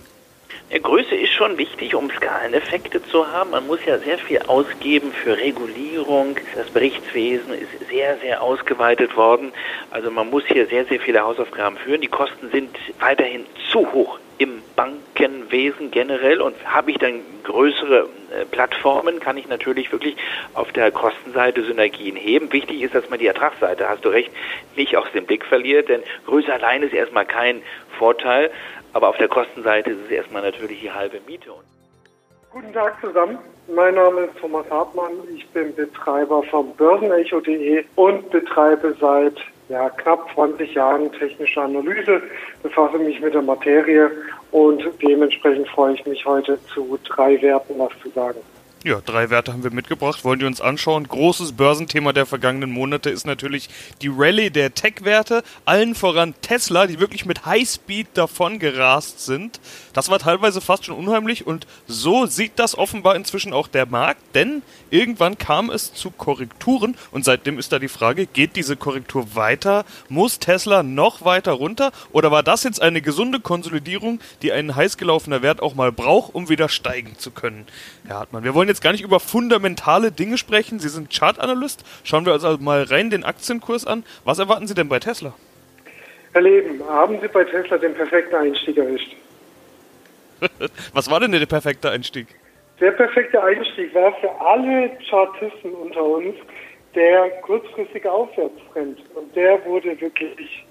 Größe 0.78 1.16
ist 1.16 1.32
schon 1.32 1.58
wichtig, 1.58 1.96
um 1.96 2.10
Skaleneffekte 2.10 3.02
zu 3.02 3.26
haben. 3.26 3.50
Man 3.50 3.66
muss 3.66 3.84
ja 3.84 3.98
sehr 3.98 4.18
viel 4.18 4.38
ausgeben 4.42 5.12
für 5.12 5.36
Regulierung. 5.36 6.36
Das 6.54 6.70
Berichtswesen 6.70 7.54
ist 7.54 7.88
sehr, 7.88 8.18
sehr 8.18 8.40
ausgeweitet 8.40 9.16
worden. 9.16 9.52
Also 9.90 10.12
man 10.12 10.30
muss 10.30 10.44
hier 10.46 10.66
sehr, 10.68 10.84
sehr 10.84 11.00
viele 11.00 11.22
Hausaufgaben 11.22 11.76
führen. 11.76 12.00
Die 12.00 12.06
Kosten 12.06 12.50
sind 12.52 12.70
weiterhin 13.00 13.46
zu 13.72 13.90
hoch 13.92 14.20
im 14.38 14.62
Bankenwesen 14.74 15.90
generell 15.90 16.40
und 16.40 16.56
habe 16.64 16.92
ich 16.92 16.98
dann 16.98 17.20
größere 17.42 18.08
äh, 18.30 18.44
Plattformen, 18.46 19.20
kann 19.20 19.36
ich 19.36 19.48
natürlich 19.48 19.92
wirklich 19.92 20.16
auf 20.54 20.72
der 20.72 20.90
Kostenseite 20.92 21.62
Synergien 21.62 22.16
heben. 22.16 22.50
Wichtig 22.50 22.80
ist, 22.80 22.94
dass 22.94 23.10
man 23.10 23.18
die 23.18 23.26
Ertragsseite, 23.26 23.86
hast 23.88 24.04
du 24.04 24.08
recht, 24.08 24.30
nicht 24.76 24.96
aus 24.96 25.10
dem 25.12 25.26
Blick 25.26 25.44
verliert, 25.44 25.90
denn 25.90 26.02
Größe 26.26 26.50
allein 26.50 26.82
ist 26.82 26.94
erstmal 26.94 27.26
kein 27.26 27.60
Vorteil. 27.98 28.50
Aber 28.92 29.08
auf 29.08 29.16
der 29.18 29.28
Kostenseite 29.28 29.90
ist 29.90 30.00
es 30.06 30.10
erstmal 30.10 30.42
natürlich 30.42 30.80
die 30.80 30.90
halbe 30.90 31.20
Miete. 31.26 31.50
Guten 32.50 32.72
Tag 32.72 33.00
zusammen. 33.00 33.38
Mein 33.68 33.94
Name 33.94 34.22
ist 34.22 34.36
Thomas 34.38 34.68
Hartmann. 34.70 35.12
Ich 35.32 35.48
bin 35.50 35.72
Betreiber 35.74 36.42
von 36.44 36.74
börsenecho.de 36.74 37.84
und 37.94 38.28
betreibe 38.30 38.96
seit 39.00 39.36
ja, 39.68 39.88
knapp 39.90 40.28
20 40.34 40.74
Jahren 40.74 41.12
technische 41.12 41.62
Analyse, 41.62 42.20
befasse 42.62 42.98
mich 42.98 43.20
mit 43.20 43.34
der 43.34 43.42
Materie 43.42 44.10
und 44.50 44.82
dementsprechend 45.00 45.68
freue 45.68 45.94
ich 45.94 46.04
mich 46.06 46.26
heute 46.26 46.58
zu 46.66 46.98
drei 47.04 47.40
Werten 47.40 47.78
was 47.78 47.92
zu 48.02 48.08
sagen. 48.10 48.40
Ja, 48.82 49.02
drei 49.04 49.28
Werte 49.28 49.52
haben 49.52 49.62
wir 49.62 49.70
mitgebracht, 49.70 50.24
wollen 50.24 50.38
die 50.38 50.46
uns 50.46 50.62
anschauen. 50.62 51.06
Großes 51.06 51.52
Börsenthema 51.52 52.14
der 52.14 52.24
vergangenen 52.24 52.70
Monate 52.70 53.10
ist 53.10 53.26
natürlich 53.26 53.68
die 54.00 54.08
Rallye 54.08 54.48
der 54.48 54.72
Tech-Werte, 54.72 55.42
allen 55.66 55.94
voran 55.94 56.32
Tesla, 56.40 56.86
die 56.86 56.98
wirklich 56.98 57.26
mit 57.26 57.44
Highspeed 57.44 58.06
davon 58.14 58.58
gerast 58.58 59.20
sind. 59.20 59.60
Das 59.92 60.08
war 60.08 60.18
teilweise 60.18 60.62
fast 60.62 60.86
schon 60.86 60.96
unheimlich 60.96 61.46
und 61.46 61.66
so 61.88 62.24
sieht 62.24 62.52
das 62.56 62.78
offenbar 62.78 63.16
inzwischen 63.16 63.52
auch 63.52 63.68
der 63.68 63.84
Markt, 63.84 64.22
denn 64.34 64.62
irgendwann 64.88 65.36
kam 65.36 65.68
es 65.68 65.92
zu 65.92 66.10
Korrekturen 66.10 66.96
und 67.10 67.26
seitdem 67.26 67.58
ist 67.58 67.72
da 67.72 67.78
die 67.78 67.88
Frage, 67.88 68.24
geht 68.24 68.56
diese 68.56 68.76
Korrektur 68.76 69.34
weiter? 69.34 69.84
Muss 70.08 70.38
Tesla 70.38 70.82
noch 70.82 71.22
weiter 71.22 71.52
runter 71.52 71.92
oder 72.12 72.30
war 72.30 72.42
das 72.42 72.64
jetzt 72.64 72.80
eine 72.80 73.02
gesunde 73.02 73.40
Konsolidierung, 73.40 74.20
die 74.40 74.52
ein 74.52 74.74
heiß 74.74 74.96
gelaufener 74.96 75.42
Wert 75.42 75.60
auch 75.60 75.74
mal 75.74 75.92
braucht, 75.92 76.34
um 76.34 76.48
wieder 76.48 76.70
steigen 76.70 77.18
zu 77.18 77.30
können? 77.30 77.66
Herr 78.06 78.20
Hartmann, 78.20 78.42
wir 78.42 78.54
wollen 78.54 78.69
jetzt 78.70 78.82
gar 78.82 78.92
nicht 78.92 79.02
über 79.02 79.20
fundamentale 79.20 80.12
Dinge 80.12 80.38
sprechen. 80.38 80.78
Sie 80.78 80.88
sind 80.88 81.10
Chartanalyst. 81.10 81.84
Schauen 82.04 82.24
wir 82.24 82.32
uns 82.32 82.44
also 82.44 82.62
mal 82.62 82.84
rein 82.84 83.10
den 83.10 83.24
Aktienkurs 83.24 83.86
an. 83.86 84.04
Was 84.24 84.38
erwarten 84.38 84.66
Sie 84.66 84.74
denn 84.74 84.88
bei 84.88 84.98
Tesla? 84.98 85.34
Herr 86.32 86.42
Leben, 86.42 86.80
haben 86.88 87.20
Sie 87.20 87.28
bei 87.28 87.44
Tesla 87.44 87.76
den 87.76 87.94
perfekten 87.94 88.36
Einstieg 88.36 88.76
erwischt? 88.76 89.16
Was 90.94 91.10
war 91.10 91.20
denn 91.20 91.32
der 91.32 91.44
perfekte 91.46 91.90
Einstieg? 91.90 92.28
Der 92.80 92.92
perfekte 92.92 93.42
Einstieg 93.42 93.94
war 93.94 94.12
für 94.20 94.30
alle 94.40 94.90
Chartisten 95.08 95.72
unter 95.72 96.02
uns 96.02 96.34
der 96.94 97.30
kurzfristige 97.42 98.10
Aufwärtstrend. 98.10 98.98
Und 99.14 99.34
der 99.36 99.64
wurde 99.66 100.00
wirklich 100.00 100.64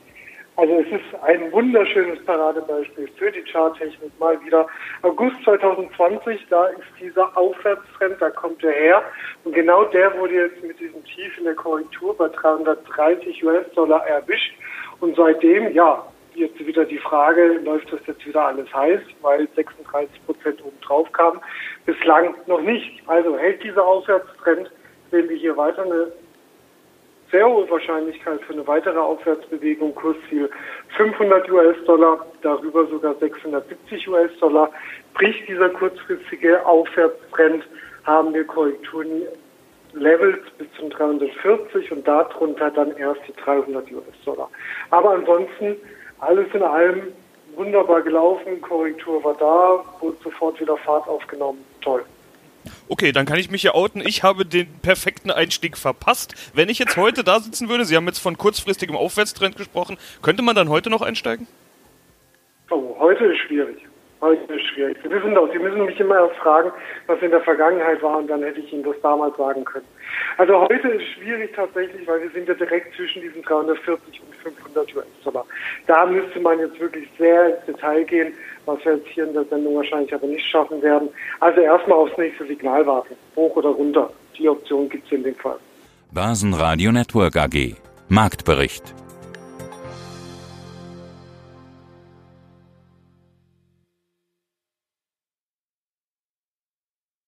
also 0.60 0.74
es 0.80 0.88
ist 0.88 1.24
ein 1.24 1.50
wunderschönes 1.54 2.22
Paradebeispiel 2.26 3.08
für 3.18 3.32
die 3.32 3.44
Charttechnik 3.44 4.12
mal 4.20 4.38
wieder. 4.44 4.68
August 5.04 5.38
2020, 5.46 6.48
da 6.50 6.66
ist 6.66 6.84
dieser 7.00 7.38
Aufwärtstrend, 7.38 8.18
da 8.20 8.30
kommt 8.30 8.62
er 8.66 8.74
her. 8.74 9.04
Und 9.46 9.56
genau 9.56 9.86
der 9.86 10.18
wurde 10.20 10.34
jetzt 10.34 10.62
mit 10.62 10.78
diesem 10.78 11.02
Tief 11.06 11.38
in 11.38 11.46
der 11.46 11.56
Korrektur 11.56 12.14
bei 12.18 12.28
330 12.28 13.42
US-Dollar 13.42 14.06
erwischt. 14.06 14.54
Und 15.00 15.16
seitdem, 15.16 15.72
ja, 15.72 16.06
jetzt 16.36 16.60
wieder 16.60 16.84
die 16.84 17.00
Frage, 17.00 17.62
läuft 17.64 17.94
das 17.94 18.02
jetzt 18.06 18.26
wieder 18.28 18.48
alles 18.48 18.68
heiß, 18.74 19.00
weil 19.22 19.48
36 19.56 20.26
Prozent 20.26 20.62
oben 20.66 20.82
drauf 20.82 21.10
kamen. 21.14 21.40
Bislang 21.86 22.36
noch 22.48 22.62
nicht. 22.62 23.02
Also 23.08 23.38
hält 23.38 23.64
dieser 23.64 23.86
Aufwärtstrend, 23.86 24.70
sehen 25.10 25.30
wir 25.30 25.38
hier 25.38 25.56
weiter 25.56 25.84
eine 25.84 26.12
sehr 27.32 27.48
hohe 27.48 27.70
Wahrscheinlichkeit 27.70 28.42
für 28.42 28.54
eine 28.54 28.66
weitere 28.68 28.98
Aufwärtsbewegung, 28.98 29.94
Kursziel 29.96 30.50
500 30.98 31.50
US-Dollar, 31.52 32.26
darüber 32.42 32.86
sogar 32.88 33.16
670 33.16 34.08
US-Dollar. 34.08 34.72
Bricht 35.14 35.48
dieser 35.48 35.70
kurzfristige 35.70 36.66
Aufwärtstrend, 36.66 37.64
haben 38.06 38.34
wir 38.34 38.44
Korrekturen 38.46 39.24
Levels 39.94 40.40
bis 40.58 40.68
zum 40.80 40.90
340 40.90 41.92
und 41.92 42.08
darunter 42.08 42.72
dann 42.72 42.96
erst 42.98 43.22
die 43.28 43.34
300 43.34 43.92
US-Dollar. 43.92 44.50
Aber 44.90 45.12
ansonsten 45.12 45.76
alles 46.20 46.48
in 46.54 46.64
allem 46.64 47.14
wunderbar 47.56 48.02
gelaufen, 48.02 48.62
Korrektur 48.62 49.24
war 49.24 49.36
da, 49.36 49.84
wurde 50.00 50.18
sofort 50.24 50.60
wieder 50.60 50.78
Fahrt 50.78 51.08
aufgenommen. 51.08 51.64
Toll. 51.82 52.04
Okay, 52.88 53.12
dann 53.12 53.26
kann 53.26 53.38
ich 53.40 53.52
mich 53.52 53.64
ja 53.64 53.74
outen. 53.74 54.02
Ich 54.06 54.24
habe 54.24 54.46
den 54.46 54.68
perfekten 54.82 55.32
Einstieg 55.32 55.78
verpasst. 55.78 56.34
Wenn 56.54 56.70
ich 56.70 56.80
jetzt 56.80 56.98
heute 56.98 57.24
da 57.24 57.40
sitzen 57.40 57.70
würde, 57.70 57.86
Sie 57.86 57.96
haben 57.96 58.08
jetzt 58.08 58.20
von 58.20 58.38
kurzfristigem 58.38 58.96
Aufwärtstrend 58.96 59.56
gesprochen, 59.56 59.98
könnte 60.22 60.42
man 60.42 60.56
dann 60.56 60.70
heute 60.70 60.90
noch 60.90 61.02
einsteigen? 61.02 61.48
Oh, 62.70 62.96
heute 63.00 63.26
ist 63.26 63.40
schwierig. 63.48 63.89
Heute 64.22 64.54
ist 64.54 64.66
schwierig. 64.74 64.98
Sie 65.02 65.10
wissen 65.10 65.34
doch, 65.34 65.50
Sie 65.52 65.60
müssen 65.60 65.86
mich 65.86 65.98
immer 66.00 66.16
erst 66.20 66.36
fragen, 66.36 66.72
was 67.08 67.22
in 67.22 67.32
der 67.32 67.40
Vergangenheit 67.40 68.02
war 68.04 68.18
und 68.18 68.28
dann 68.28 68.44
hätte 68.44 68.60
ich 68.60 68.74
Ihnen 68.74 68.84
das 68.84 69.00
damals 69.02 69.38
sagen 69.38 69.64
können. 69.64 69.86
Also 70.38 70.60
heute 70.60 70.90
ist 70.90 71.08
schwierig 71.14 71.54
tatsächlich, 71.56 72.06
weil 72.06 72.22
wir 72.24 72.30
sind 72.32 72.48
ja 72.48 72.54
direkt 72.54 72.96
zwischen 72.96 73.22
diesen 73.22 73.42
340 73.44 74.22
und 74.22 74.36
500 74.36 74.96
US-Dollar. 74.96 75.46
Da 75.88 76.06
müsste 76.06 76.40
man 76.42 76.60
jetzt 76.60 76.78
wirklich 76.82 77.08
sehr 77.18 77.56
ins 77.56 77.66
Detail 77.66 78.04
gehen, 78.04 78.34
was 78.66 78.84
wir 78.84 78.96
jetzt 78.96 79.08
hier 79.08 79.24
in 79.24 79.34
der 79.34 79.46
Sendung 79.46 79.78
wahrscheinlich 79.78 80.14
aber 80.14 80.28
nicht 80.28 80.46
schaffen 80.46 80.82
werden. 80.82 81.08
Also 81.40 81.62
erstmal 81.62 82.00
aufs 82.00 82.18
nächste 82.18 82.46
Signal 82.46 82.86
warten, 82.86 83.16
hoch 83.38 83.56
oder 83.56 83.70
runter. 83.70 84.12
Die 84.38 84.50
Option 84.50 84.90
gibt 84.90 85.06
es 85.06 85.14
in 85.14 85.24
dem 85.24 85.36
Fall. 85.36 85.60
Börsenradio 86.12 86.92
Network 86.92 87.38
AG. 87.38 87.76
Marktbericht. 88.10 88.96